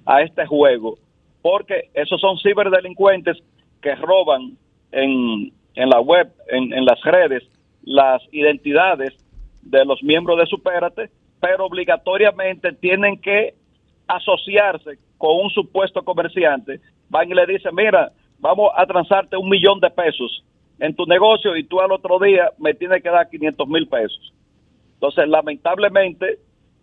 a 0.06 0.22
este 0.22 0.46
juego 0.46 0.98
porque 1.42 1.90
esos 1.94 2.22
son 2.22 2.38
ciberdelincuentes 2.38 3.38
que 3.82 3.96
roban 3.96 4.58
en, 4.91 5.51
en 5.75 5.89
la 5.89 5.99
web, 5.99 6.32
en, 6.49 6.73
en 6.73 6.86
las 6.86 7.01
redes, 7.01 7.43
las 7.84 8.21
identidades 8.32 9.13
de 9.62 9.86
los 9.86 10.01
miembros 10.04 10.38
de 10.38 10.45
Supérate, 10.45 11.10
pero 11.39 11.65
obligatoriamente 11.65 12.73
tienen 12.73 13.19
que 13.19 13.56
asociarse 14.08 14.97
con 15.17 15.38
un 15.43 15.49
supuesto 15.49 16.04
comerciante. 16.04 16.80
Van 17.10 17.30
y 17.30 17.34
le 17.34 17.45
dicen, 17.45 17.73
mira, 17.73 18.12
vamos 18.39 18.71
a 18.75 18.86
transarte 18.86 19.38
un 19.38 19.49
millón 19.49 19.80
de 19.80 19.89
pesos 19.89 20.43
en 20.80 20.95
tu 20.95 21.06
negocio 21.06 21.56
y 21.56 21.63
tú 21.63 21.80
al 21.80 21.91
otro 21.91 22.19
día 22.19 22.49
me 22.58 22.73
tienes 22.73 23.04
que 23.04 23.10
dar 23.10 23.30
500 23.30 23.67
mil 23.67 23.88
pesos. 23.88 24.34
Entonces, 24.95 25.27
lamentablemente, 25.27 26.39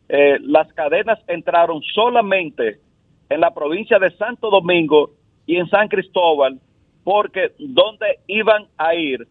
eh, 0.08 0.38
las 0.40 0.72
cadenas 0.72 1.18
entraron 1.26 1.82
solamente 1.94 2.80
en 3.28 3.40
la 3.40 3.52
provincia 3.52 3.98
de 3.98 4.10
Santo 4.16 4.50
Domingo 4.50 5.10
y 5.46 5.56
en 5.56 5.68
San 5.68 5.88
Cristóbal, 5.88 6.58
porque 7.08 7.52
donde 7.58 8.18
iban 8.26 8.66
a 8.76 8.94
ir 8.94 9.26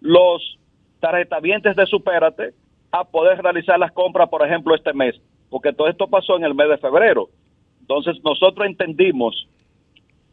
los 0.00 0.58
tarjetavientes 0.98 1.76
de 1.76 1.86
Supérate 1.86 2.54
a 2.90 3.04
poder 3.04 3.40
realizar 3.40 3.78
las 3.78 3.92
compras, 3.92 4.28
por 4.28 4.44
ejemplo, 4.44 4.74
este 4.74 4.92
mes, 4.92 5.14
porque 5.48 5.72
todo 5.72 5.86
esto 5.86 6.08
pasó 6.08 6.36
en 6.36 6.42
el 6.42 6.56
mes 6.56 6.68
de 6.68 6.78
febrero. 6.78 7.28
Entonces, 7.82 8.16
nosotros 8.24 8.66
entendimos 8.66 9.46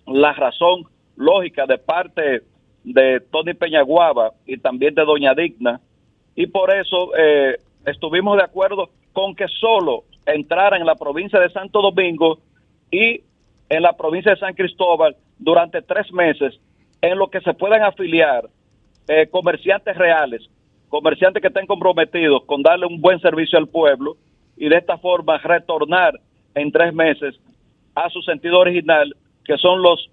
la 0.08 0.34
razón 0.34 0.86
lógica 1.18 1.68
de 1.68 1.78
parte 1.78 2.42
de 2.84 3.20
Tony 3.32 3.54
Peñaguaba 3.54 4.32
y 4.48 4.58
también 4.58 4.96
de 4.96 5.06
Doña 5.06 5.36
Digna, 5.36 5.80
y 6.36 6.48
por 6.48 6.76
eso 6.76 7.16
eh, 7.16 7.58
estuvimos 7.86 8.38
de 8.38 8.44
acuerdo 8.44 8.90
con 9.14 9.36
que 9.36 9.48
solo 9.50 10.06
entraran 10.26 10.82
en 10.82 10.88
la 10.88 10.96
provincia 10.96 11.40
de 11.40 11.52
Santo 11.52 11.80
Domingo 11.80 12.40
y 12.90 13.22
en 13.70 13.84
la 13.84 13.94
provincia 13.94 14.32
de 14.32 14.40
San 14.40 14.56
Cristóbal 14.56 15.16
durante 15.40 15.82
tres 15.82 16.12
meses 16.12 16.60
en 17.02 17.18
lo 17.18 17.30
que 17.30 17.42
se 17.42 17.54
puedan 17.54 17.84
afiliar 17.84 18.50
eh, 19.08 19.28
comerciantes 19.30 19.96
reales, 19.98 20.50
comerciantes 20.90 21.42
que 21.42 21.48
estén 21.48 21.68
comprometidos 21.68 22.44
con 22.46 22.62
darle 22.64 22.86
un 22.86 23.02
buen 23.02 23.20
servicio 23.20 23.58
al 23.58 23.68
pueblo 23.68 24.18
y 24.56 24.70
de 24.70 24.78
esta 24.78 24.98
forma 24.98 25.38
retornar 25.38 26.20
en 26.56 26.72
tres 26.72 26.94
meses 26.94 27.36
a 27.96 28.10
su 28.10 28.22
sentido 28.22 28.60
original, 28.60 29.16
que 29.46 29.58
son 29.58 29.82
los 29.82 30.10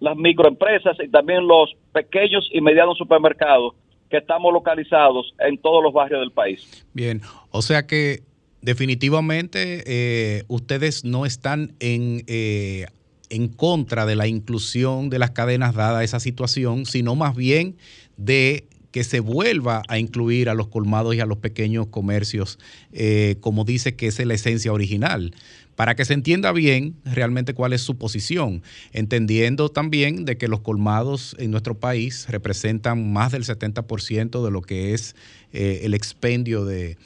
las 0.00 0.16
microempresas 0.16 0.96
y 1.02 1.08
también 1.08 1.46
los 1.46 1.74
pequeños 1.92 2.48
y 2.52 2.60
medianos 2.60 2.98
supermercados 2.98 3.74
que 4.10 4.18
estamos 4.18 4.52
localizados 4.52 5.34
en 5.38 5.56
todos 5.58 5.82
los 5.82 5.92
barrios 5.92 6.20
del 6.20 6.30
país. 6.30 6.86
Bien, 6.92 7.22
o 7.50 7.62
sea 7.62 7.86
que 7.86 8.20
definitivamente 8.60 9.82
eh, 9.86 10.44
ustedes 10.48 11.04
no 11.04 11.24
están 11.26 11.74
en, 11.80 12.22
eh, 12.26 12.86
en 13.30 13.48
contra 13.48 14.06
de 14.06 14.16
la 14.16 14.26
inclusión 14.26 15.10
de 15.10 15.18
las 15.18 15.30
cadenas 15.30 15.74
dada 15.74 16.04
esa 16.04 16.20
situación, 16.20 16.86
sino 16.86 17.14
más 17.14 17.34
bien 17.34 17.76
de 18.16 18.66
que 18.90 19.02
se 19.02 19.18
vuelva 19.18 19.82
a 19.88 19.98
incluir 19.98 20.48
a 20.48 20.54
los 20.54 20.68
colmados 20.68 21.16
y 21.16 21.20
a 21.20 21.26
los 21.26 21.38
pequeños 21.38 21.88
comercios, 21.88 22.60
eh, 22.92 23.36
como 23.40 23.64
dice 23.64 23.96
que 23.96 24.06
es 24.06 24.24
la 24.24 24.34
esencia 24.34 24.72
original 24.72 25.34
para 25.76 25.94
que 25.94 26.04
se 26.04 26.14
entienda 26.14 26.52
bien 26.52 26.96
realmente 27.04 27.54
cuál 27.54 27.72
es 27.72 27.82
su 27.82 27.96
posición, 27.96 28.62
entendiendo 28.92 29.68
también 29.68 30.24
de 30.24 30.36
que 30.36 30.48
los 30.48 30.60
colmados 30.60 31.36
en 31.38 31.50
nuestro 31.50 31.78
país 31.78 32.26
representan 32.28 33.12
más 33.12 33.32
del 33.32 33.44
70% 33.44 34.44
de 34.44 34.50
lo 34.50 34.62
que 34.62 34.94
es 34.94 35.16
eh, 35.52 35.80
el 35.82 35.94
expendio 35.94 36.64
de, 36.64 36.96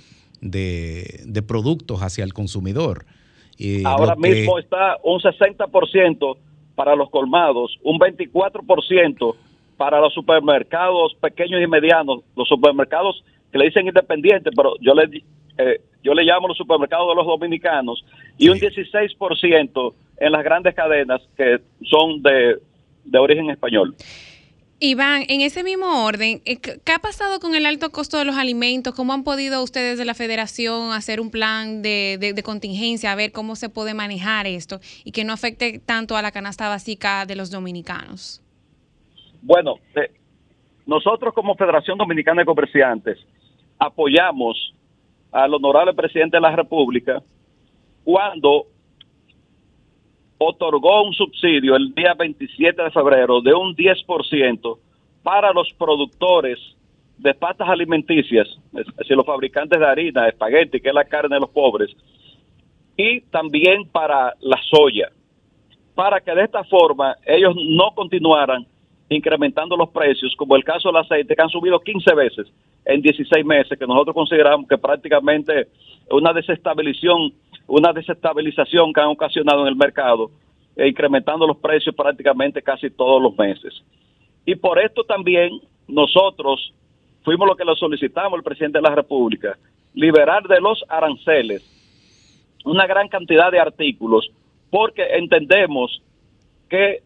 de, 0.41 1.43
productos 1.47 2.03
hacia 2.03 2.25
el 2.25 2.35
consumidor. 2.35 3.07
Ahora 3.85 4.15
mismo 4.17 4.59
está 4.59 4.99
un 5.03 5.21
60% 5.21 6.37
para 6.75 6.95
los 6.95 7.11
colmados, 7.11 7.77
un 7.83 7.99
24% 7.99 9.35
para 9.77 10.01
los 10.01 10.15
supermercados 10.15 11.15
pequeños 11.21 11.61
y 11.63 11.67
medianos, 11.67 12.21
los 12.37 12.49
supermercados 12.49 13.25
que 13.51 13.59
le 13.59 13.67
dicen 13.67 13.87
independientes, 13.87 14.53
pero 14.57 14.75
yo 14.81 14.95
le 14.95 15.23
eh, 15.59 15.81
yo 16.03 16.15
le 16.15 16.23
llamo 16.23 16.49
los 16.49 16.57
supermercados 16.57 17.09
de 17.09 17.15
los 17.17 17.27
dominicanos, 17.27 18.05
y 18.39 18.49
un 18.49 18.59
16% 18.59 19.95
en 20.19 20.33
las 20.33 20.45
grandes 20.45 20.75
cadenas 20.75 21.21
que 21.37 21.59
son 21.83 22.23
de, 22.23 22.59
origen 23.19 23.51
español. 23.51 23.95
Iván, 24.81 25.23
en 25.29 25.41
ese 25.41 25.65
mismo 25.65 26.05
orden, 26.05 26.41
eh, 26.45 26.61
¿qué 26.61 26.93
ha 26.93 27.01
pasado 27.01 27.41
con 27.41 27.57
el 27.57 27.67
alto 27.67 27.91
costo 27.91 28.17
de 28.17 28.25
los 28.25 28.37
alimentos? 28.37 28.95
¿Cómo 28.95 29.13
han 29.13 29.25
podido 29.25 29.61
ustedes 29.61 29.99
de 29.99 30.05
la 30.05 30.15
federación 30.15 30.93
hacer 30.93 31.21
un 31.21 31.33
plan 31.33 31.83
de, 31.83 32.41
contingencia, 32.45 33.11
a 33.11 33.17
ver 33.17 33.33
cómo 33.33 33.57
se 33.57 33.71
puede 33.71 33.93
manejar 33.93 34.47
esto 34.47 34.79
y 35.05 35.11
que 35.11 35.25
no 35.25 35.33
afecte 35.33 35.81
tanto 35.81 36.17
a 36.17 36.23
la 36.23 36.31
canasta 36.31 36.69
básica 36.69 37.27
de 37.27 37.35
los 37.35 37.51
dominicanos? 37.51 38.41
Bueno, 39.43 39.81
eh, 39.97 40.13
nosotros 40.87 41.35
como 41.35 41.57
Federación 41.57 41.99
Dominicana 41.99 42.43
de 42.43 42.47
Comerciantes 42.47 43.19
apoyamos 43.81 44.75
al 45.33 45.55
honorable 45.55 45.93
presidente 45.93 46.37
de 46.37 46.41
la 46.41 46.55
República 46.55 47.21
cuando 48.05 48.67
otorgó 50.39 51.03
un 51.03 51.13
subsidio 51.13 51.77
el 51.77 51.95
día 51.95 52.15
27 52.15 52.83
de 52.83 52.91
febrero 52.91 53.41
de 53.41 53.55
un 53.55 53.75
10% 53.75 54.79
para 55.23 55.53
los 55.53 55.73
productores 55.75 56.59
de 57.19 57.35
patas 57.35 57.69
alimenticias, 57.69 58.49
es 58.75 58.87
decir, 58.97 59.17
los 59.17 59.27
fabricantes 59.27 59.79
de 59.79 59.87
harina, 59.87 60.29
espagueti, 60.29 60.81
que 60.81 60.89
es 60.89 60.95
la 60.95 61.05
carne 61.05 61.35
de 61.35 61.41
los 61.41 61.51
pobres, 61.51 61.91
y 62.97 63.21
también 63.23 63.87
para 63.91 64.35
la 64.41 64.61
soya, 64.71 65.11
para 65.95 66.21
que 66.21 66.33
de 66.33 66.45
esta 66.45 66.63
forma 66.65 67.17
ellos 67.27 67.55
no 67.57 67.93
continuaran 67.95 68.67
incrementando 69.09 69.77
los 69.77 69.89
precios, 69.91 70.35
como 70.37 70.55
el 70.55 70.65
caso 70.65 70.89
del 70.89 70.99
aceite, 70.99 71.35
que 71.35 71.43
han 71.43 71.49
subido 71.49 71.81
15 71.81 72.15
veces 72.15 72.47
en 72.85 73.03
16 73.03 73.45
meses, 73.45 73.79
que 73.79 73.87
nosotros 73.87 74.15
consideramos 74.15 74.69
que 74.69 74.79
prácticamente 74.79 75.69
una 76.11 76.33
desestabilización, 76.33 77.33
una 77.69 77.93
desestabilización 77.93 78.93
que 78.93 79.01
han 79.01 79.09
ocasionado 79.09 79.63
en 79.63 79.69
el 79.69 79.77
mercado, 79.77 80.31
e 80.75 80.89
incrementando 80.89 81.47
los 81.47 81.59
precios 81.59 81.95
prácticamente 81.95 82.63
casi 82.63 82.91
todos 82.91 83.23
los 83.23 83.37
meses. 83.37 83.83
Y 84.45 84.55
por 84.57 84.79
esto 84.79 85.05
también 85.05 85.61
nosotros 85.87 86.73
fuimos 87.23 87.47
lo 87.47 87.57
que 87.57 87.65
le 87.65 87.75
solicitamos 87.77 88.35
al 88.35 88.45
presidente 88.45 88.79
de 88.79 88.83
la 88.83 88.95
República, 88.95 89.57
liberar 89.95 90.47
de 90.47 90.61
los 90.61 90.85
aranceles 90.89 91.75
una 92.65 92.87
gran 92.87 93.09
cantidad 93.09 93.51
de 93.51 93.61
artículos, 93.61 94.31
porque 94.71 95.03
entendemos 95.17 96.03
que 96.69 97.03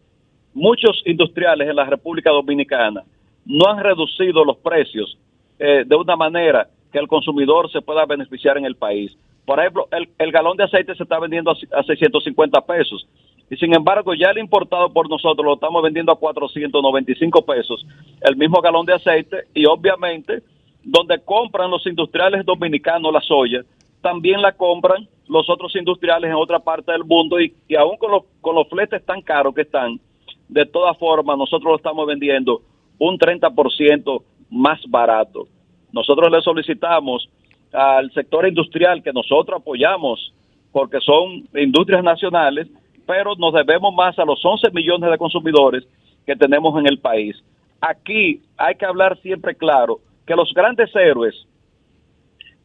muchos 0.53 1.01
industriales 1.05 1.69
en 1.69 1.75
la 1.75 1.85
República 1.85 2.29
Dominicana 2.31 3.03
no 3.45 3.67
han 3.67 3.83
reducido 3.83 4.43
los 4.43 4.57
precios 4.57 5.17
eh, 5.59 5.83
de 5.85 5.95
una 5.95 6.15
manera 6.15 6.67
que 6.91 6.99
el 6.99 7.07
consumidor 7.07 7.71
se 7.71 7.81
pueda 7.81 8.05
beneficiar 8.05 8.57
en 8.57 8.65
el 8.65 8.75
país. 8.75 9.17
Por 9.45 9.59
ejemplo, 9.59 9.87
el, 9.91 10.31
galón 10.31 10.57
de 10.57 10.63
aceite 10.63 10.95
se 10.95 11.03
está 11.03 11.19
vendiendo 11.19 11.51
a, 11.51 11.83
650 11.83 12.61
pesos. 12.61 13.07
Y 13.49 13.57
sin 13.57 13.75
embargo 13.75 14.13
ya 14.13 14.29
el 14.31 14.37
importado 14.37 14.91
por 14.91 15.09
nosotros 15.09 15.45
lo 15.45 15.55
estamos 15.55 15.83
vendiendo 15.83 16.11
a 16.11 16.15
495 16.17 17.45
pesos, 17.45 17.85
el 18.21 18.37
mismo 18.37 18.61
galón 18.61 18.85
de 18.85 18.93
aceite. 18.93 19.43
Y 19.53 19.65
obviamente 19.65 20.41
donde 20.83 21.19
compran 21.19 21.71
los 21.71 21.85
industriales 21.85 22.45
dominicanos 22.45 23.13
la 23.13 23.21
soya, 23.21 23.63
también 24.01 24.41
la 24.41 24.51
compran 24.53 25.07
los 25.27 25.49
otros 25.49 25.75
industriales 25.75 26.29
en 26.29 26.35
otra 26.35 26.59
parte 26.59 26.91
del 26.91 27.03
mundo. 27.03 27.39
Y, 27.39 27.53
y 27.67 27.75
aún 27.75 27.97
con 27.97 28.11
los, 28.11 28.23
con 28.41 28.55
los 28.55 28.67
fletes 28.69 29.05
tan 29.05 29.21
caros 29.21 29.53
que 29.53 29.61
están, 29.61 29.99
de 30.47 30.65
todas 30.65 30.97
formas 30.97 31.37
nosotros 31.37 31.71
lo 31.71 31.75
estamos 31.77 32.05
vendiendo 32.07 32.61
un 32.99 33.17
30% 33.17 34.23
más 34.49 34.79
barato. 34.87 35.47
Nosotros 35.91 36.31
le 36.31 36.41
solicitamos 36.41 37.29
al 37.73 38.11
sector 38.11 38.47
industrial 38.47 39.01
que 39.03 39.11
nosotros 39.11 39.59
apoyamos 39.59 40.33
porque 40.71 40.99
son 41.01 41.47
industrias 41.55 42.03
nacionales, 42.03 42.67
pero 43.05 43.35
nos 43.35 43.53
debemos 43.53 43.93
más 43.93 44.17
a 44.17 44.25
los 44.25 44.43
11 44.43 44.71
millones 44.71 45.11
de 45.11 45.17
consumidores 45.17 45.83
que 46.25 46.35
tenemos 46.35 46.79
en 46.79 46.87
el 46.87 46.99
país. 46.99 47.35
Aquí 47.81 48.41
hay 48.57 48.75
que 48.75 48.85
hablar 48.85 49.19
siempre 49.21 49.55
claro 49.55 49.99
que 50.25 50.35
los 50.35 50.53
grandes 50.53 50.95
héroes, 50.95 51.35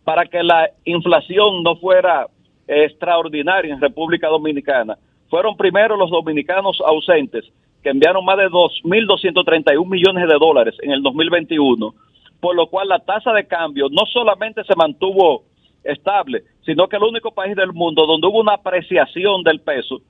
para 0.05 0.25
que 0.25 0.43
la 0.43 0.71
inflación 0.85 1.63
no 1.63 1.77
fuera 1.77 2.29
extraordinaria 2.67 3.75
en 3.75 3.81
República 3.81 4.29
Dominicana, 4.29 4.97
fueron 5.29 5.57
primero 5.57 5.97
los 5.97 6.11
dominicanos 6.11 6.81
ausentes 6.87 7.45
que 7.83 7.91
enviaron 7.91 8.25
más 8.25 8.39
de 8.39 8.49
2.231 8.49 9.87
millones 9.87 10.29
de 10.29 10.35
dólares 10.39 10.75
en 10.83 10.93
el 10.93 11.03
2021, 11.03 11.95
por 12.41 12.55
lo 12.55 12.67
cual 12.69 12.89
la 12.89 13.01
tasa 13.01 13.33
de 13.33 13.47
cambio 13.47 13.89
no 13.91 14.07
solamente 14.07 14.63
se 14.65 14.75
mantuvo 14.77 15.45
estable, 15.85 16.45
sino 16.65 16.89
que 16.89 16.97
el 16.97 17.03
único 17.03 17.33
país 17.33 17.57
del 17.57 17.73
mundo 17.73 18.07
donde 18.07 18.27
hubo 18.27 18.41
una 18.41 18.55
apreciación 18.55 19.43
del 19.43 19.61
peso 19.61 20.01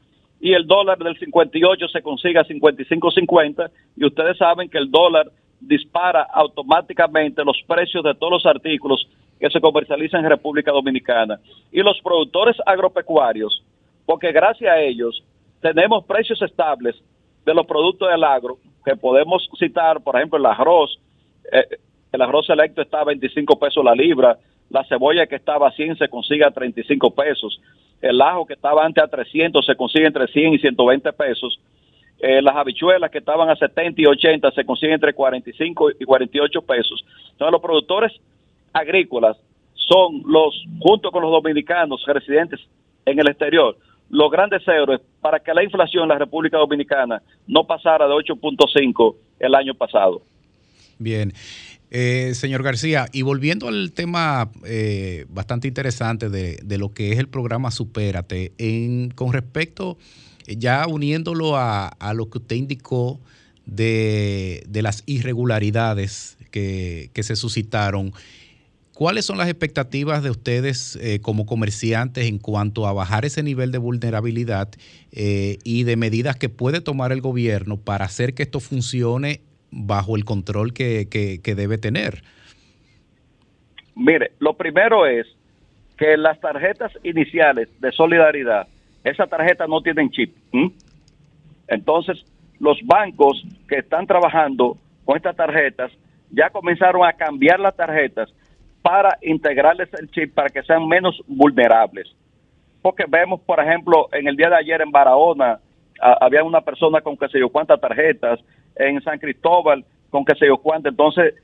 y 0.41 0.53
el 0.53 0.67
dólar 0.67 0.99
del 0.99 1.19
58 1.19 1.89
se 1.89 2.03
consigue 2.03 2.39
a 2.39 2.45
55.50 2.45 3.71
y 3.97 4.07
ustedes 4.07 4.37
saben 4.37 4.69
que 4.69 4.79
el 4.79 4.91
dólar 4.91 5.31
dispara 5.61 6.23
automáticamente 6.23 7.45
los 7.45 7.61
precios 7.67 8.05
de 8.05 8.15
todos 8.15 8.33
los 8.33 8.47
artículos 8.47 9.09
que 9.41 9.51
se 9.51 9.61
comercializan 9.61 10.25
en 10.25 10.31
República 10.31 10.71
Dominicana. 10.71 11.39
Y 11.73 11.81
los 11.81 12.01
productores 12.01 12.57
agropecuarios, 12.65 13.65
porque 14.07 14.33
gracias 14.33 14.73
a 14.73 14.81
ellos 14.81 15.23
tenemos 15.61 16.05
precios 16.05 16.41
estables 16.43 16.97
de 17.45 17.55
los 17.55 17.67
productos 17.67 18.09
del 18.09 18.23
agro, 18.23 18.59
que 18.85 18.97
podemos 18.97 19.49
citar, 19.59 20.01
por 20.03 20.17
ejemplo, 20.17 20.39
el 20.39 20.47
arroz, 20.47 20.99
eh, 21.53 21.79
el 22.13 22.23
arroz 22.23 22.47
selecto 22.47 22.83
está 22.83 23.01
a 23.01 23.05
25 23.05 23.59
pesos 23.59 23.85
la 23.85 23.95
libra, 23.95 24.39
la 24.71 24.85
cebolla 24.85 25.27
que 25.27 25.37
estaba 25.37 25.69
a 25.69 25.73
100 25.73 25.97
se 25.99 26.09
consigue 26.09 26.45
a 26.45 26.51
35 26.51 27.15
pesos, 27.15 27.61
el 28.01 28.21
ajo 28.21 28.47
que 28.47 28.55
estaba 28.55 28.85
antes 28.85 29.03
a 29.03 29.09
300 29.09 29.65
se 29.65 29.77
consigue 29.77 30.07
entre 30.07 30.27
100 30.29 30.55
y 30.55 30.59
120 30.59 31.13
pesos, 31.13 31.59
eh, 32.21 32.43
las 32.43 32.57
habichuelas 32.57 33.11
que 33.11 33.19
estaban 33.19 33.49
a 33.49 33.57
70 33.57 34.03
y 34.03 34.07
80 34.07 34.51
se 34.51 34.65
consiguen 34.65 34.95
entre 34.95 35.15
45 35.15 35.91
y 36.01 36.05
48 36.05 36.63
pesos. 36.63 37.05
Entonces 37.31 37.53
los 37.53 37.63
productores 37.63 38.13
agrícolas 38.73 39.37
son 39.75 40.23
los, 40.27 40.65
junto 40.81 41.11
con 41.11 41.23
los 41.23 41.31
dominicanos 41.31 42.05
residentes 42.07 42.61
en 43.07 43.19
el 43.19 43.29
exterior, 43.29 43.77
los 44.11 44.31
grandes 44.31 44.67
héroes 44.67 45.01
para 45.21 45.39
que 45.41 45.55
la 45.55 45.63
inflación 45.63 46.05
en 46.05 46.09
la 46.09 46.19
República 46.19 46.59
Dominicana 46.59 47.23
no 47.47 47.65
pasara 47.65 48.07
de 48.07 48.15
8.5 48.15 49.15
el 49.39 49.55
año 49.55 49.75
pasado. 49.75 50.23
Bien. 50.99 51.33
Eh, 51.91 52.33
señor 52.35 52.63
García, 52.63 53.09
y 53.13 53.23
volviendo 53.23 53.69
al 53.69 53.93
tema 53.93 54.51
eh, 54.65 55.25
bastante 55.31 55.69
interesante 55.69 56.29
de, 56.29 56.79
lo 56.79 56.93
que 56.93 57.13
es 57.13 57.19
el 57.19 57.29
programa 57.29 57.71
Supérate, 57.71 58.53
en, 58.59 59.11
con 59.11 59.33
respecto, 59.33 59.97
ya 60.47 60.87
uniéndolo 60.87 61.57
a, 61.57 61.97
lo 62.15 62.29
que 62.29 62.39
usted 62.39 62.57
indicó 62.57 63.21
de, 63.65 64.67
las 64.71 65.03
irregularidades 65.07 66.37
que, 66.51 67.11
se 67.15 67.37
suscitaron, 67.37 68.13
¿Cuáles 68.99 69.27
son 69.27 69.39
las 69.39 69.49
expectativas 69.49 70.25
de 70.25 70.31
ustedes 70.31 70.99
eh, 71.01 71.21
como 71.21 71.47
comerciantes 71.47 72.27
en 72.27 72.39
cuanto 72.39 72.85
a 72.85 72.93
bajar 72.93 73.25
ese 73.25 73.45
nivel 73.45 73.71
de 73.71 73.79
vulnerabilidad 73.79 74.71
eh, 75.13 75.59
y 75.63 75.85
de 75.85 75.95
medidas 75.95 76.35
que 76.35 76.49
puede 76.49 76.81
tomar 76.81 77.13
el 77.13 77.21
gobierno 77.21 77.77
para 77.77 78.07
hacer 78.07 78.35
que 78.35 78.43
esto 78.43 78.59
funcione 78.59 79.43
bajo 79.71 80.17
el 80.17 80.25
control 80.25 80.73
que, 80.73 81.09
que, 81.11 81.55
debe 81.55 81.79
tener? 81.79 82.23
Mire, 83.95 84.33
lo 84.39 84.55
primero 84.55 85.07
es 85.07 85.27
que 85.97 86.17
las 86.17 86.41
tarjetas 86.41 86.93
iniciales 87.03 87.69
de 87.81 87.93
solidaridad, 87.93 88.69
esa 89.05 89.27
tarjeta 89.27 89.67
no 89.67 89.81
tienen 89.81 90.11
chip. 90.11 90.35
Entonces, 91.67 92.25
los 92.61 92.79
bancos 92.85 93.43
que 93.69 93.77
están 93.77 94.07
trabajando 94.07 94.77
con 95.05 95.17
estas 95.17 95.37
tarjetas 95.37 95.93
ya 96.31 96.51
comenzaron 96.51 97.07
a 97.07 97.13
cambiar 97.13 97.59
las 97.59 97.77
tarjetas 97.77 98.33
para 98.83 99.19
integrarles 99.23 99.89
el 99.95 100.11
chip 100.11 100.35
para 100.35 100.49
que 100.49 100.63
sean 100.63 100.87
menos 100.87 101.21
vulnerables. 101.27 102.09
Porque 102.81 103.05
vemos, 103.09 103.41
por 103.41 103.61
ejemplo, 103.61 104.09
en 104.13 104.29
el 104.29 104.37
día 104.37 104.49
de 104.51 104.57
ayer 104.57 104.81
en 104.81 104.91
Barahona, 104.91 105.59
había 106.01 106.45
una 106.45 106.61
persona 106.61 107.01
con 107.01 107.17
que 107.17 107.29
se 107.29 107.41
yo 107.41 107.49
cuántas 107.49 107.81
tarjetas, 107.81 108.39
en 108.79 109.01
San 109.03 109.19
Cristóbal 109.19 109.85
con 110.11 110.25
que 110.25 110.35
se 110.35 110.47
yo 110.47 110.59
cuántas. 110.59 110.93
Entonces, 110.93 111.35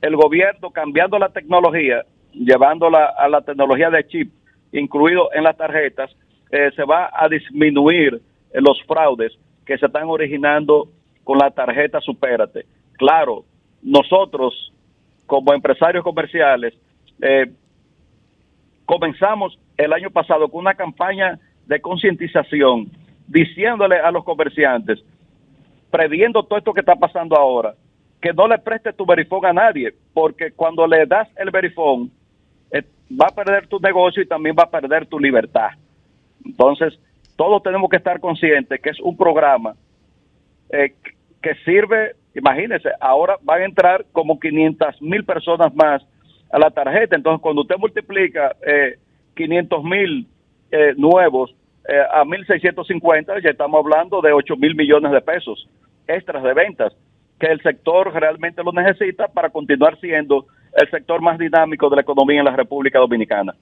el 0.00 0.16
gobierno 0.16 0.70
cambiando 0.70 1.18
la 1.18 1.30
tecnología, 1.30 2.04
llevándola 2.32 3.06
a 3.16 3.28
la 3.28 3.42
tecnología 3.42 3.90
de 3.90 4.06
chip, 4.06 4.32
incluido 4.72 5.30
en 5.34 5.44
las 5.44 5.56
tarjetas, 5.56 6.10
eh, 6.50 6.70
se 6.74 6.84
va 6.84 7.10
a 7.12 7.28
disminuir 7.28 8.20
los 8.52 8.82
fraudes 8.84 9.32
que 9.66 9.78
se 9.78 9.86
están 9.86 10.04
originando 10.04 10.88
con 11.24 11.38
la 11.38 11.50
tarjeta 11.50 12.00
Supérate. 12.00 12.66
Claro, 12.96 13.44
nosotros 13.82 14.72
como 15.26 15.52
empresarios 15.52 16.04
comerciales, 16.04 16.74
eh, 17.20 17.50
comenzamos 18.84 19.58
el 19.76 19.92
año 19.92 20.10
pasado 20.10 20.48
con 20.48 20.60
una 20.60 20.74
campaña 20.74 21.38
de 21.66 21.80
concientización, 21.80 22.90
diciéndole 23.26 23.96
a 23.96 24.10
los 24.10 24.24
comerciantes, 24.24 25.02
previendo 25.94 26.42
todo 26.42 26.58
esto 26.58 26.72
que 26.72 26.80
está 26.80 26.96
pasando 26.96 27.36
ahora, 27.36 27.72
que 28.20 28.32
no 28.32 28.48
le 28.48 28.58
preste 28.58 28.92
tu 28.92 29.06
verifón 29.06 29.46
a 29.46 29.52
nadie, 29.52 29.94
porque 30.12 30.50
cuando 30.50 30.88
le 30.88 31.06
das 31.06 31.28
el 31.36 31.52
verifón, 31.52 32.10
eh, 32.72 32.82
va 33.12 33.28
a 33.28 33.34
perder 33.34 33.68
tu 33.68 33.78
negocio 33.78 34.20
y 34.20 34.26
también 34.26 34.56
va 34.58 34.64
a 34.64 34.70
perder 34.70 35.06
tu 35.06 35.20
libertad. 35.20 35.68
Entonces, 36.44 36.98
todos 37.36 37.62
tenemos 37.62 37.88
que 37.88 37.98
estar 37.98 38.18
conscientes 38.18 38.80
que 38.80 38.90
es 38.90 38.98
un 38.98 39.16
programa 39.16 39.76
eh, 40.70 40.94
que 41.40 41.54
sirve 41.64 42.16
Imagínense, 42.36 42.88
ahora 42.98 43.36
van 43.42 43.62
a 43.62 43.64
entrar 43.64 44.04
como 44.10 44.40
500 44.40 45.00
mil 45.00 45.24
personas 45.24 45.72
más 45.76 46.02
a 46.50 46.58
la 46.58 46.68
tarjeta. 46.70 47.14
Entonces, 47.14 47.40
cuando 47.40 47.62
usted 47.62 47.76
multiplica 47.78 48.56
eh, 48.66 48.98
500 49.36 49.84
mil 49.84 50.26
eh, 50.72 50.94
nuevos 50.96 51.54
a 52.12 52.24
1.650, 52.24 53.40
ya 53.40 53.50
estamos 53.50 53.78
hablando 53.78 54.20
de 54.20 54.32
8 54.32 54.56
mil 54.56 54.74
millones 54.74 55.12
de 55.12 55.20
pesos 55.20 55.68
extras 56.06 56.42
de 56.42 56.54
ventas, 56.54 56.92
que 57.38 57.46
el 57.46 57.60
sector 57.62 58.12
realmente 58.12 58.62
lo 58.62 58.72
necesita 58.72 59.28
para 59.28 59.50
continuar 59.50 59.98
siendo 60.00 60.46
el 60.76 60.90
sector 60.90 61.20
más 61.20 61.38
dinámico 61.38 61.88
de 61.88 61.96
la 61.96 62.02
economía 62.02 62.38
en 62.40 62.44
la 62.46 62.56
República 62.56 62.98
Dominicana. 62.98 63.54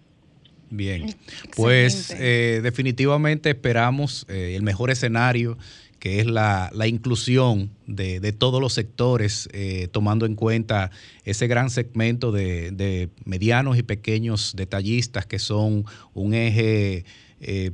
Bien, 0.71 1.07
pues 1.55 2.17
eh, 2.19 2.61
definitivamente 2.63 3.51
esperamos 3.51 4.27
el 4.29 4.63
mejor 4.63 4.91
escenario 4.91 5.59
que 6.03 6.19
es 6.19 6.27
la, 6.27 6.73
inclusión 6.89 7.71
de, 7.87 8.33
todos 8.33 8.61
los 8.61 8.73
sectores, 8.73 9.49
eh, 9.53 9.87
tomando 9.93 10.27
en 10.27 10.35
cuenta 10.35 10.91
ese 11.25 11.47
gran 11.47 11.71
segmento 11.71 12.33
de, 12.33 13.09
medianos 13.25 13.79
y 13.79 13.85
pequeños 13.85 14.57
detallistas 14.57 15.27
que 15.27 15.39
son 15.39 15.85
un 16.13 16.35
eje 16.35 17.05
eh, 17.41 17.71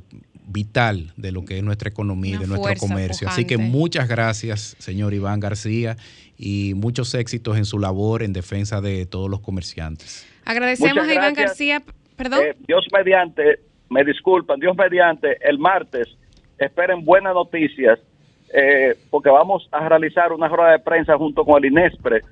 vital 0.48 1.12
de 1.16 1.32
lo 1.32 1.44
que 1.44 1.58
es 1.58 1.64
nuestra 1.64 1.88
economía 1.88 2.36
y 2.36 2.38
de 2.38 2.46
nuestro 2.46 2.74
comercio. 2.78 3.28
Así 3.28 3.44
que 3.44 3.58
muchas 3.58 4.08
gracias, 4.08 4.76
señor 4.78 5.14
Iván 5.14 5.40
García, 5.40 5.96
y 6.36 6.74
muchos 6.74 7.14
éxitos 7.14 7.56
en 7.56 7.64
su 7.64 7.78
labor 7.78 8.22
en 8.22 8.32
defensa 8.32 8.80
de 8.80 9.06
todos 9.06 9.28
los 9.28 9.40
comerciantes. 9.40 10.26
Agradecemos 10.44 11.06
a 11.06 11.14
Iván 11.14 11.34
García. 11.34 11.82
Perdón. 12.16 12.40
Eh, 12.42 12.56
Dios 12.66 12.86
mediante, 12.92 13.60
me 13.90 14.04
disculpan, 14.04 14.58
Dios 14.58 14.76
mediante, 14.76 15.36
el 15.48 15.58
martes 15.58 16.08
esperen 16.58 17.04
buenas 17.04 17.34
noticias 17.34 17.98
eh, 18.52 18.96
porque 19.10 19.30
vamos 19.30 19.68
a 19.70 19.88
realizar 19.88 20.32
una 20.32 20.48
rueda 20.48 20.72
de 20.72 20.78
prensa 20.78 21.16
junto 21.16 21.44
con 21.44 21.62
el 21.62 21.70
INESPRE 21.70 22.22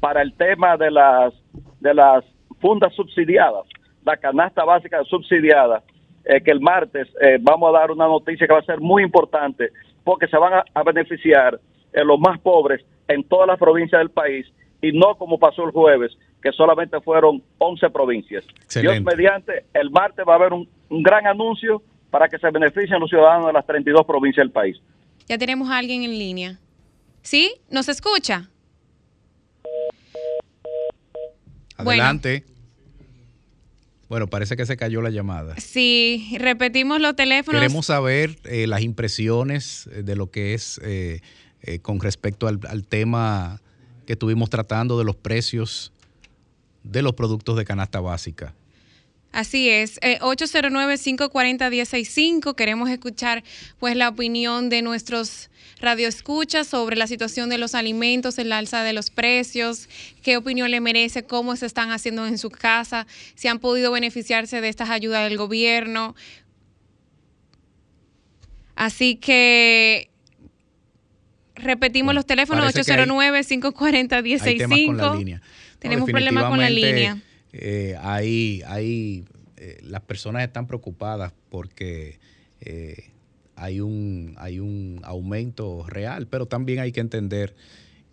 para 0.00 0.22
el 0.22 0.32
tema 0.34 0.76
de 0.76 0.90
las 0.90 1.34
de 1.80 1.92
las 1.92 2.24
fundas 2.60 2.94
subsidiadas, 2.94 3.66
la 4.04 4.16
canasta 4.16 4.64
básica 4.64 5.02
subsidiada, 5.04 5.82
eh, 6.24 6.40
que 6.42 6.50
el 6.50 6.60
martes 6.60 7.08
eh, 7.20 7.38
vamos 7.40 7.74
a 7.74 7.78
dar 7.78 7.90
una 7.90 8.06
noticia 8.06 8.46
que 8.46 8.52
va 8.52 8.60
a 8.60 8.64
ser 8.64 8.80
muy 8.80 9.02
importante, 9.02 9.70
porque 10.02 10.26
se 10.26 10.36
van 10.36 10.52
a, 10.74 10.82
beneficiar 10.82 11.58
los 11.92 12.18
más 12.18 12.40
pobres 12.40 12.84
en 13.08 13.22
todas 13.24 13.46
las 13.46 13.58
provincias 13.58 14.00
del 14.00 14.10
país 14.10 14.46
y 14.82 14.92
no 14.92 15.16
como 15.16 15.38
pasó 15.38 15.64
el 15.64 15.70
jueves, 15.70 16.12
que 16.42 16.50
solamente 16.52 17.00
fueron 17.00 17.42
11 17.58 17.88
provincias. 17.90 18.44
Dios 18.74 19.00
mediante, 19.00 19.64
el 19.72 19.90
martes 19.90 20.26
va 20.28 20.32
a 20.32 20.36
haber 20.36 20.52
un, 20.52 20.68
un 20.90 21.02
gran 21.02 21.26
anuncio 21.26 21.82
para 22.10 22.28
que 22.28 22.38
se 22.38 22.50
beneficien 22.50 23.00
los 23.00 23.08
ciudadanos 23.08 23.46
de 23.46 23.52
las 23.52 23.66
32 23.66 24.04
provincias 24.04 24.44
del 24.44 24.52
país. 24.52 24.80
Ya 25.26 25.38
tenemos 25.38 25.70
a 25.70 25.78
alguien 25.78 26.02
en 26.02 26.18
línea. 26.18 26.58
¿Sí? 27.22 27.54
¿Nos 27.70 27.88
escucha? 27.88 28.50
Adelante. 31.76 32.44
Bueno. 32.46 32.53
Parece 34.30 34.56
que 34.56 34.66
se 34.66 34.76
cayó 34.76 35.02
la 35.02 35.10
llamada. 35.10 35.56
Sí, 35.58 36.36
repetimos 36.38 37.00
los 37.00 37.16
teléfonos. 37.16 37.60
Queremos 37.60 37.86
saber 37.86 38.38
eh, 38.44 38.66
las 38.66 38.82
impresiones 38.82 39.88
eh, 39.92 40.02
de 40.02 40.16
lo 40.16 40.30
que 40.30 40.54
es 40.54 40.80
eh, 40.82 41.20
con 41.82 42.00
respecto 42.00 42.46
al, 42.46 42.60
al 42.68 42.86
tema 42.86 43.60
que 44.06 44.14
estuvimos 44.14 44.50
tratando 44.50 44.98
de 44.98 45.04
los 45.04 45.16
precios 45.16 45.92
de 46.82 47.02
los 47.02 47.14
productos 47.14 47.56
de 47.56 47.64
canasta 47.64 48.00
básica. 48.00 48.54
Así 49.34 49.68
es, 49.68 50.00
809-540-165. 50.00 52.50
Eh, 52.52 52.54
Queremos 52.56 52.88
escuchar 52.88 53.44
pues 53.80 53.96
la 53.96 54.08
opinión 54.08 54.68
de 54.68 54.82
nuestros 54.82 55.50
radioescuchas 55.84 56.66
sobre 56.66 56.96
la 56.96 57.06
situación 57.06 57.50
de 57.50 57.58
los 57.58 57.74
alimentos, 57.74 58.38
el 58.38 58.52
alza 58.52 58.82
de 58.82 58.92
los 58.92 59.10
precios, 59.10 59.88
qué 60.22 60.36
opinión 60.36 60.70
le 60.70 60.80
merece, 60.80 61.24
cómo 61.24 61.56
se 61.56 61.66
están 61.66 61.90
haciendo 61.90 62.26
en 62.26 62.38
su 62.38 62.50
casa, 62.50 63.06
si 63.34 63.48
han 63.48 63.58
podido 63.58 63.90
beneficiarse 63.92 64.60
de 64.60 64.68
estas 64.68 64.90
ayudas 64.90 65.28
del 65.28 65.36
gobierno. 65.36 66.14
Así 68.74 69.16
que 69.16 70.08
repetimos 71.54 72.14
los 72.14 72.26
teléfonos 72.26 72.74
809-540-165. 72.74 75.40
Tenemos 75.78 76.10
problemas 76.10 76.46
con 76.46 76.58
la 76.58 76.70
línea 76.70 77.22
eh, 77.56 77.96
hay, 78.00 78.62
hay 78.66 79.24
eh, 79.56 79.78
las 79.82 80.02
personas 80.02 80.42
están 80.42 80.66
preocupadas 80.66 81.32
porque 81.50 82.18
eh, 82.60 83.10
hay, 83.56 83.80
un, 83.80 84.34
hay 84.38 84.60
un 84.60 85.00
aumento 85.04 85.84
real, 85.86 86.26
pero 86.26 86.46
también 86.46 86.80
hay 86.80 86.92
que 86.92 87.00
entender 87.00 87.54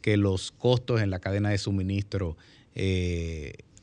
que 0.01 0.17
los 0.17 0.51
costos 0.51 1.01
en 1.01 1.09
la 1.09 1.19
cadena 1.19 1.49
de 1.49 1.57
suministro 1.57 2.37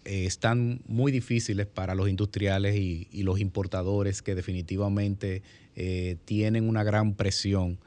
están 0.05 0.81
muy 0.87 1.13
difíciles 1.13 1.67
para 1.67 1.95
los 1.95 2.09
industriales 2.09 2.77
y, 2.77 3.07
los 3.23 3.39
importadores 3.39 4.23
que 4.23 4.35
definitivamente 4.35 5.43
tienen 6.25 6.69
una 6.69 6.83
gran 6.83 7.15
presión 7.15 7.79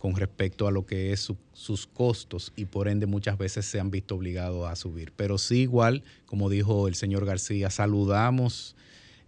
con 0.00 0.16
respecto 0.16 0.66
a 0.66 0.70
lo 0.70 0.86
que 0.86 1.12
es 1.12 1.30
sus 1.52 1.86
costos 1.86 2.54
y 2.56 2.64
por 2.64 2.88
ende 2.88 3.04
muchas 3.04 3.36
veces 3.36 3.66
se 3.66 3.78
han 3.78 3.90
visto 3.90 4.16
obligados 4.16 4.66
a 4.66 4.74
subir. 4.74 5.12
Pero 5.14 5.36
sí 5.36 5.60
igual, 5.60 6.02
como 6.24 6.48
dijo 6.48 6.88
el 6.88 6.94
señor 6.94 7.26
García, 7.26 7.68
saludamos 7.68 8.76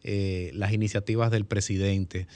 eh, 0.02 0.50
las 0.54 0.72
iniciativas 0.72 1.30
del 1.30 1.44
presidente 1.44 2.26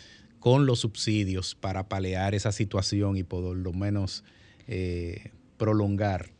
con 0.46 0.64
los 0.64 0.78
subsidios 0.78 1.56
para 1.56 1.88
palear 1.88 2.36
esa 2.36 2.52
situación 2.52 3.16
y 3.16 3.24
por 3.24 3.56
lo 3.56 3.72
menos 3.72 4.22
eh, 4.68 5.32
prolongar 5.56 6.30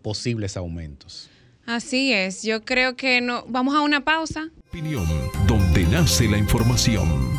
posibles 0.00 0.56
aumentos. 0.56 1.28
Así 1.66 2.14
es, 2.14 2.42
yo 2.44 2.64
creo 2.64 2.96
que 2.96 3.20
no. 3.20 3.44
Vamos 3.46 3.74
a 3.74 3.82
una 3.82 4.06
pausa. 4.06 4.48
Opinión, 4.70 5.04
donde 5.46 5.84
nace 5.84 6.26
la 6.28 6.38
información 6.38 7.38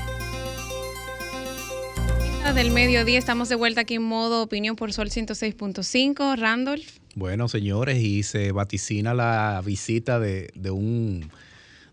del 2.53 2.71
mediodía. 2.71 3.19
Estamos 3.19 3.49
de 3.49 3.55
vuelta 3.55 3.81
aquí 3.81 3.95
en 3.95 4.03
modo 4.03 4.41
opinión 4.41 4.75
por 4.75 4.93
Sol 4.93 5.09
106.5. 5.09 6.37
Randolph. 6.37 6.87
Bueno, 7.15 7.47
señores, 7.47 7.97
y 7.97 8.23
se 8.23 8.51
vaticina 8.51 9.13
la 9.13 9.61
visita 9.65 10.19
de, 10.19 10.51
un, 10.71 11.29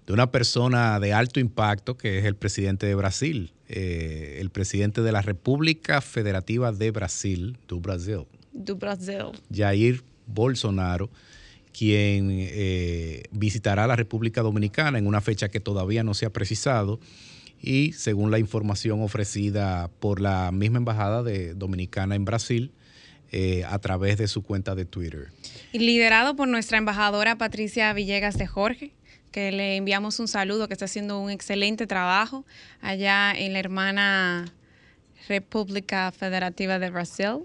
de 0.06 0.12
una 0.12 0.30
persona 0.30 1.00
de 1.00 1.12
alto 1.12 1.40
impacto 1.40 1.96
que 1.96 2.18
es 2.18 2.24
el 2.24 2.36
presidente 2.36 2.86
de 2.86 2.94
Brasil, 2.94 3.52
eh, 3.68 4.38
el 4.40 4.50
presidente 4.50 5.02
de 5.02 5.12
la 5.12 5.22
República 5.22 6.00
Federativa 6.00 6.72
de 6.72 6.90
Brasil, 6.90 7.56
do 7.68 7.80
Brasil. 7.80 8.26
Do 8.52 8.76
Brasil. 8.76 9.32
Jair 9.52 10.02
Bolsonaro 10.26 11.10
quien 11.76 12.28
eh, 12.30 13.24
visitará 13.32 13.86
la 13.86 13.96
República 13.96 14.42
Dominicana 14.42 14.96
en 14.96 15.08
una 15.08 15.20
fecha 15.20 15.48
que 15.48 15.58
todavía 15.58 16.04
no 16.04 16.14
se 16.14 16.24
ha 16.24 16.30
precisado 16.30 17.00
y 17.60 17.92
según 17.92 18.30
la 18.30 18.38
información 18.38 19.02
ofrecida 19.02 19.90
por 19.98 20.20
la 20.20 20.52
misma 20.52 20.78
Embajada 20.78 21.22
de 21.22 21.54
Dominicana 21.54 22.14
en 22.14 22.24
Brasil 22.24 22.70
eh, 23.32 23.64
a 23.66 23.78
través 23.80 24.18
de 24.18 24.28
su 24.28 24.42
cuenta 24.42 24.76
de 24.76 24.84
Twitter. 24.84 25.32
Y 25.72 25.80
liderado 25.80 26.36
por 26.36 26.46
nuestra 26.46 26.78
embajadora 26.78 27.36
Patricia 27.36 27.92
Villegas 27.92 28.38
de 28.38 28.46
Jorge, 28.46 28.92
que 29.34 29.50
le 29.50 29.74
enviamos 29.74 30.20
un 30.20 30.28
saludo, 30.28 30.68
que 30.68 30.74
está 30.74 30.84
haciendo 30.84 31.18
un 31.18 31.28
excelente 31.28 31.88
trabajo 31.88 32.44
allá 32.80 33.32
en 33.36 33.52
la 33.52 33.58
hermana 33.58 34.54
República 35.28 36.12
Federativa 36.12 36.78
de 36.78 36.90
Brasil. 36.90 37.40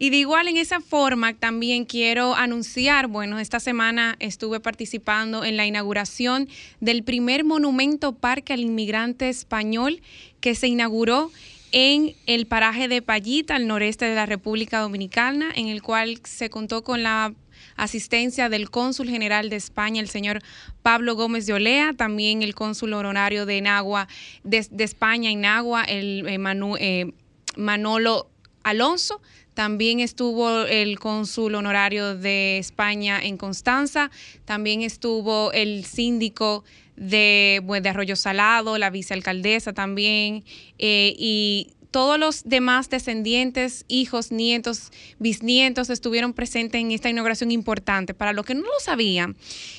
Y 0.00 0.10
de 0.10 0.16
igual 0.16 0.48
en 0.48 0.56
esa 0.56 0.80
forma 0.80 1.34
también 1.34 1.84
quiero 1.84 2.34
anunciar, 2.34 3.06
bueno, 3.06 3.38
esta 3.38 3.60
semana 3.60 4.16
estuve 4.18 4.58
participando 4.58 5.44
en 5.44 5.56
la 5.56 5.64
inauguración 5.64 6.48
del 6.80 7.04
primer 7.04 7.44
monumento 7.44 8.16
parque 8.16 8.54
al 8.54 8.60
inmigrante 8.60 9.28
español 9.28 10.02
que 10.40 10.56
se 10.56 10.66
inauguró 10.66 11.30
en 11.70 12.16
el 12.26 12.46
paraje 12.46 12.88
de 12.88 13.02
Payita, 13.02 13.54
al 13.54 13.68
noreste 13.68 14.06
de 14.06 14.16
la 14.16 14.26
República 14.26 14.80
Dominicana, 14.80 15.52
en 15.54 15.68
el 15.68 15.80
cual 15.80 16.18
se 16.24 16.50
contó 16.50 16.82
con 16.82 17.04
la 17.04 17.32
asistencia 17.76 18.48
del 18.48 18.70
cónsul 18.70 19.08
general 19.08 19.50
de 19.50 19.56
España, 19.56 20.00
el 20.00 20.08
señor 20.08 20.40
Pablo 20.82 21.14
Gómez 21.14 21.46
de 21.46 21.54
Olea, 21.54 21.92
también 21.94 22.42
el 22.42 22.54
cónsul 22.54 22.92
honorario 22.92 23.46
de 23.46 23.60
Nagua, 23.60 24.08
de, 24.44 24.66
España 24.78 25.30
en 25.30 25.42
Nagua, 25.42 25.84
el 25.84 26.26
eh, 26.26 26.38
eh, 26.80 27.12
Manolo 27.56 28.28
Alonso. 28.62 29.20
También 29.54 29.98
estuvo 29.98 30.66
el 30.66 31.00
cónsul 31.00 31.56
honorario 31.56 32.16
de 32.16 32.58
España 32.58 33.18
en 33.20 33.36
Constanza. 33.36 34.10
También 34.44 34.82
estuvo 34.82 35.50
el 35.52 35.84
síndico 35.84 36.64
de, 36.94 37.60
de 37.82 37.88
Arroyo 37.88 38.14
Salado, 38.14 38.78
la 38.78 38.90
vicealcaldesa 38.90 39.72
también. 39.72 40.44
Eh, 40.78 41.14
y 41.18 41.72
todos 41.90 42.18
los 42.18 42.44
demás 42.44 42.90
descendientes, 42.90 43.84
hijos, 43.88 44.30
nietos, 44.30 44.90
bisnietos 45.18 45.90
estuvieron 45.90 46.32
presentes 46.32 46.80
en 46.80 46.90
esta 46.90 47.08
inauguración 47.08 47.50
importante. 47.50 48.14
Para 48.14 48.32
los 48.32 48.44
que 48.44 48.54
no 48.54 48.62
lo 48.62 48.80
sabían, 48.80 49.36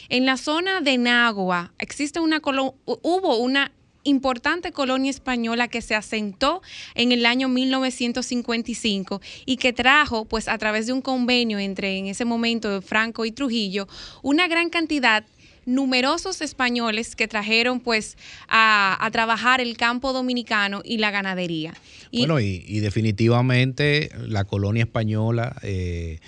en 0.09 0.25
la 0.25 0.37
zona 0.37 0.81
de 0.81 0.97
Nagua 0.97 1.73
existe 1.77 2.19
una 2.19 2.41
hubo 2.85 3.37
una 3.37 3.71
importante 4.03 4.71
colonia 4.71 5.11
española 5.11 5.67
que 5.67 5.81
se 5.81 5.95
asentó 5.95 6.61
en 6.95 7.11
el 7.11 7.25
año 7.25 7.47
1955 7.49 9.21
y 9.45 9.57
que 9.57 9.73
trajo, 9.73 10.25
pues 10.25 10.47
a 10.47 10.57
través 10.57 10.87
de 10.87 10.93
un 10.93 11.01
convenio 11.01 11.59
entre 11.59 11.97
en 11.97 12.07
ese 12.07 12.25
momento 12.25 12.81
Franco 12.81 13.25
y 13.25 13.31
Trujillo, 13.31 13.87
una 14.21 14.47
gran 14.47 14.69
cantidad 14.69 15.25
numerosos 15.69 16.41
españoles 16.41 17.15
que 17.15 17.27
trajeron 17.27 17.79
pues 17.79 18.17
a, 18.47 19.07
trabajar 19.11 19.61
el 19.61 19.77
campo 19.77 20.13
dominicano 20.13 20.81
y 20.83 20.97
la 20.97 21.11
ganadería. 21.11 21.73
bueno, 22.11 22.39
y, 22.39 22.79
definitivamente 22.79 24.09
la 24.27 24.45
colonia 24.45 24.83
española, 24.83 25.55
eh, 25.61 26.19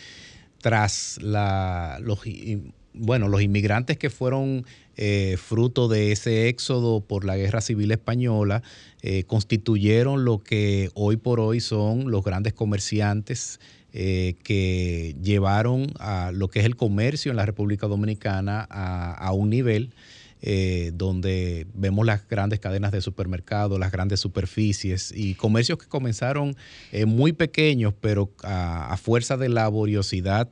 tras 0.60 1.18
la, 1.22 1.98
los, 2.02 2.20
bueno, 2.94 3.28
los 3.28 3.42
inmigrantes 3.42 3.98
que 3.98 4.10
fueron 4.10 4.66
eh, 4.96 5.38
fruto 5.38 5.88
de 5.88 6.12
ese 6.12 6.48
éxodo 6.48 7.02
por 7.02 7.26
la 7.26 7.36
Guerra 7.36 7.62
Civil 7.62 7.92
Española, 7.92 8.62
eh, 9.02 9.24
constituyeron 9.24 10.24
lo 10.24 10.44
que 10.44 10.92
hoy 10.94 11.18
por 11.18 11.40
hoy 11.40 11.60
son 11.62 12.12
los 12.12 12.24
grandes 12.24 12.54
comerciantes 12.54 13.60
eh, 13.94 14.36
que 14.44 15.16
llevaron 15.22 15.88
a 16.00 16.32
lo 16.34 16.50
que 16.50 16.60
es 16.60 16.66
el 16.66 16.76
comercio 16.76 17.32
en 17.32 17.38
la 17.38 17.46
República 17.46 17.88
Dominicana 17.88 18.68
a, 18.70 19.32
un 19.34 19.50
nivel 19.50 19.94
donde 20.94 21.68
vemos 21.76 22.04
las 22.04 22.28
grandes 22.28 22.60
cadenas 22.60 22.92
de 22.92 23.02
supermercados, 23.02 23.80
las 23.80 23.92
grandes 23.92 24.20
superficies 24.20 25.14
y 25.16 25.36
comercios 25.36 25.78
que 25.78 25.86
comenzaron 25.86 26.56
muy 27.06 27.32
pequeños, 27.32 27.94
pero 28.02 28.32
a, 28.42 28.98
fuerza 28.98 29.38
de 29.38 29.50
laboriosidad 29.50 30.50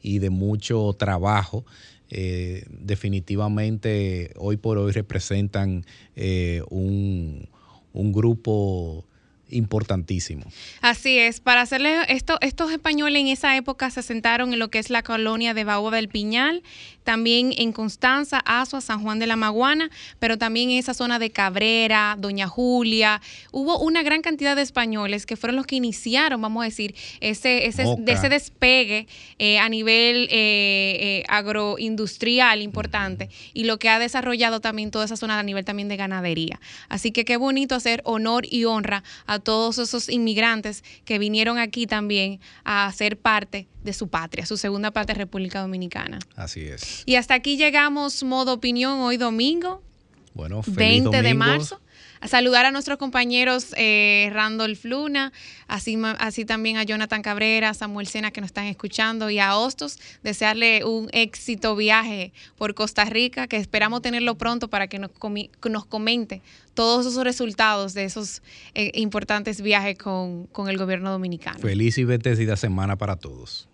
y 0.00 0.20
de 0.20 0.30
mucho 0.30 0.94
trabajo, 0.98 1.66
eh, 2.08 2.64
definitivamente 2.68 4.32
hoy 4.36 4.56
por 4.56 4.78
hoy 4.78 4.92
representan 4.92 5.84
eh, 6.14 6.62
un, 6.70 7.48
un 7.92 8.12
grupo 8.12 9.04
importantísimo. 9.50 10.44
Así 10.80 11.18
es, 11.18 11.40
para 11.40 11.60
hacerle 11.60 11.98
esto, 12.08 12.38
estos 12.40 12.72
españoles 12.72 13.20
en 13.20 13.28
esa 13.28 13.56
época 13.56 13.90
se 13.90 14.00
asentaron 14.00 14.52
en 14.52 14.58
lo 14.58 14.68
que 14.68 14.78
es 14.78 14.90
la 14.90 15.02
colonia 15.02 15.54
de 15.54 15.64
Baúa 15.64 15.90
del 15.90 16.08
Piñal, 16.08 16.62
también 17.04 17.52
en 17.56 17.72
Constanza, 17.72 18.42
Azua, 18.44 18.80
San 18.80 19.00
Juan 19.00 19.20
de 19.20 19.28
la 19.28 19.36
Maguana, 19.36 19.90
pero 20.18 20.38
también 20.38 20.70
en 20.70 20.78
esa 20.78 20.92
zona 20.92 21.20
de 21.20 21.30
Cabrera, 21.30 22.16
Doña 22.18 22.48
Julia. 22.48 23.22
Hubo 23.52 23.78
una 23.78 24.02
gran 24.02 24.22
cantidad 24.22 24.56
de 24.56 24.62
españoles 24.62 25.24
que 25.24 25.36
fueron 25.36 25.54
los 25.54 25.66
que 25.66 25.76
iniciaron, 25.76 26.42
vamos 26.42 26.62
a 26.62 26.64
decir, 26.64 26.96
ese, 27.20 27.66
ese, 27.66 27.84
ese 28.06 28.28
despegue 28.28 29.06
eh, 29.38 29.58
a 29.58 29.68
nivel 29.68 30.28
eh, 30.32 30.96
eh, 31.00 31.24
agroindustrial 31.28 32.60
importante 32.60 33.30
y 33.54 33.64
lo 33.64 33.78
que 33.78 33.88
ha 33.88 34.00
desarrollado 34.00 34.60
también 34.60 34.90
toda 34.90 35.04
esa 35.04 35.16
zona 35.16 35.38
a 35.38 35.42
nivel 35.44 35.64
también 35.64 35.88
de 35.88 35.96
ganadería. 35.96 36.60
Así 36.88 37.12
que 37.12 37.24
qué 37.24 37.36
bonito 37.36 37.76
hacer 37.76 38.02
honor 38.04 38.46
y 38.50 38.64
honra 38.64 39.04
a 39.26 39.35
todos 39.40 39.78
esos 39.78 40.08
inmigrantes 40.08 40.84
que 41.04 41.18
vinieron 41.18 41.58
aquí 41.58 41.86
también 41.86 42.40
a 42.64 42.90
ser 42.92 43.18
parte 43.18 43.68
de 43.82 43.92
su 43.92 44.08
patria, 44.08 44.46
su 44.46 44.56
segunda 44.56 44.90
parte 44.90 45.14
República 45.14 45.60
Dominicana. 45.60 46.18
Así 46.34 46.62
es. 46.62 47.02
Y 47.06 47.16
hasta 47.16 47.34
aquí 47.34 47.56
llegamos 47.56 48.22
modo 48.22 48.52
opinión 48.52 48.98
hoy 49.00 49.16
domingo. 49.16 49.82
Bueno, 50.34 50.62
20 50.66 51.22
de 51.22 51.34
marzo 51.34 51.76
a 51.76 51.85
saludar 52.26 52.66
a 52.66 52.70
nuestros 52.70 52.98
compañeros 52.98 53.74
eh, 53.76 54.30
Randolph 54.32 54.84
Luna, 54.84 55.32
así, 55.68 55.98
así 56.18 56.44
también 56.44 56.76
a 56.76 56.84
Jonathan 56.84 57.22
Cabrera, 57.22 57.74
Samuel 57.74 58.06
Sena 58.06 58.30
que 58.30 58.40
nos 58.40 58.48
están 58.48 58.66
escuchando 58.66 59.30
y 59.30 59.38
a 59.38 59.56
Hostos, 59.56 59.98
desearle 60.22 60.84
un 60.84 61.08
éxito 61.12 61.76
viaje 61.76 62.32
por 62.56 62.74
Costa 62.74 63.04
Rica, 63.04 63.46
que 63.46 63.56
esperamos 63.56 64.02
tenerlo 64.02 64.36
pronto 64.36 64.68
para 64.68 64.88
que 64.88 64.98
nos, 64.98 65.10
nos 65.68 65.86
comente 65.86 66.42
todos 66.74 67.06
esos 67.06 67.24
resultados 67.24 67.94
de 67.94 68.04
esos 68.04 68.42
eh, 68.74 68.92
importantes 68.94 69.62
viajes 69.62 69.96
con, 69.96 70.46
con 70.46 70.68
el 70.68 70.76
gobierno 70.76 71.10
dominicano. 71.10 71.58
Feliz 71.58 71.96
y 71.98 72.04
bendecida 72.04 72.56
semana 72.56 72.96
para 72.96 73.16
todos. 73.16 73.64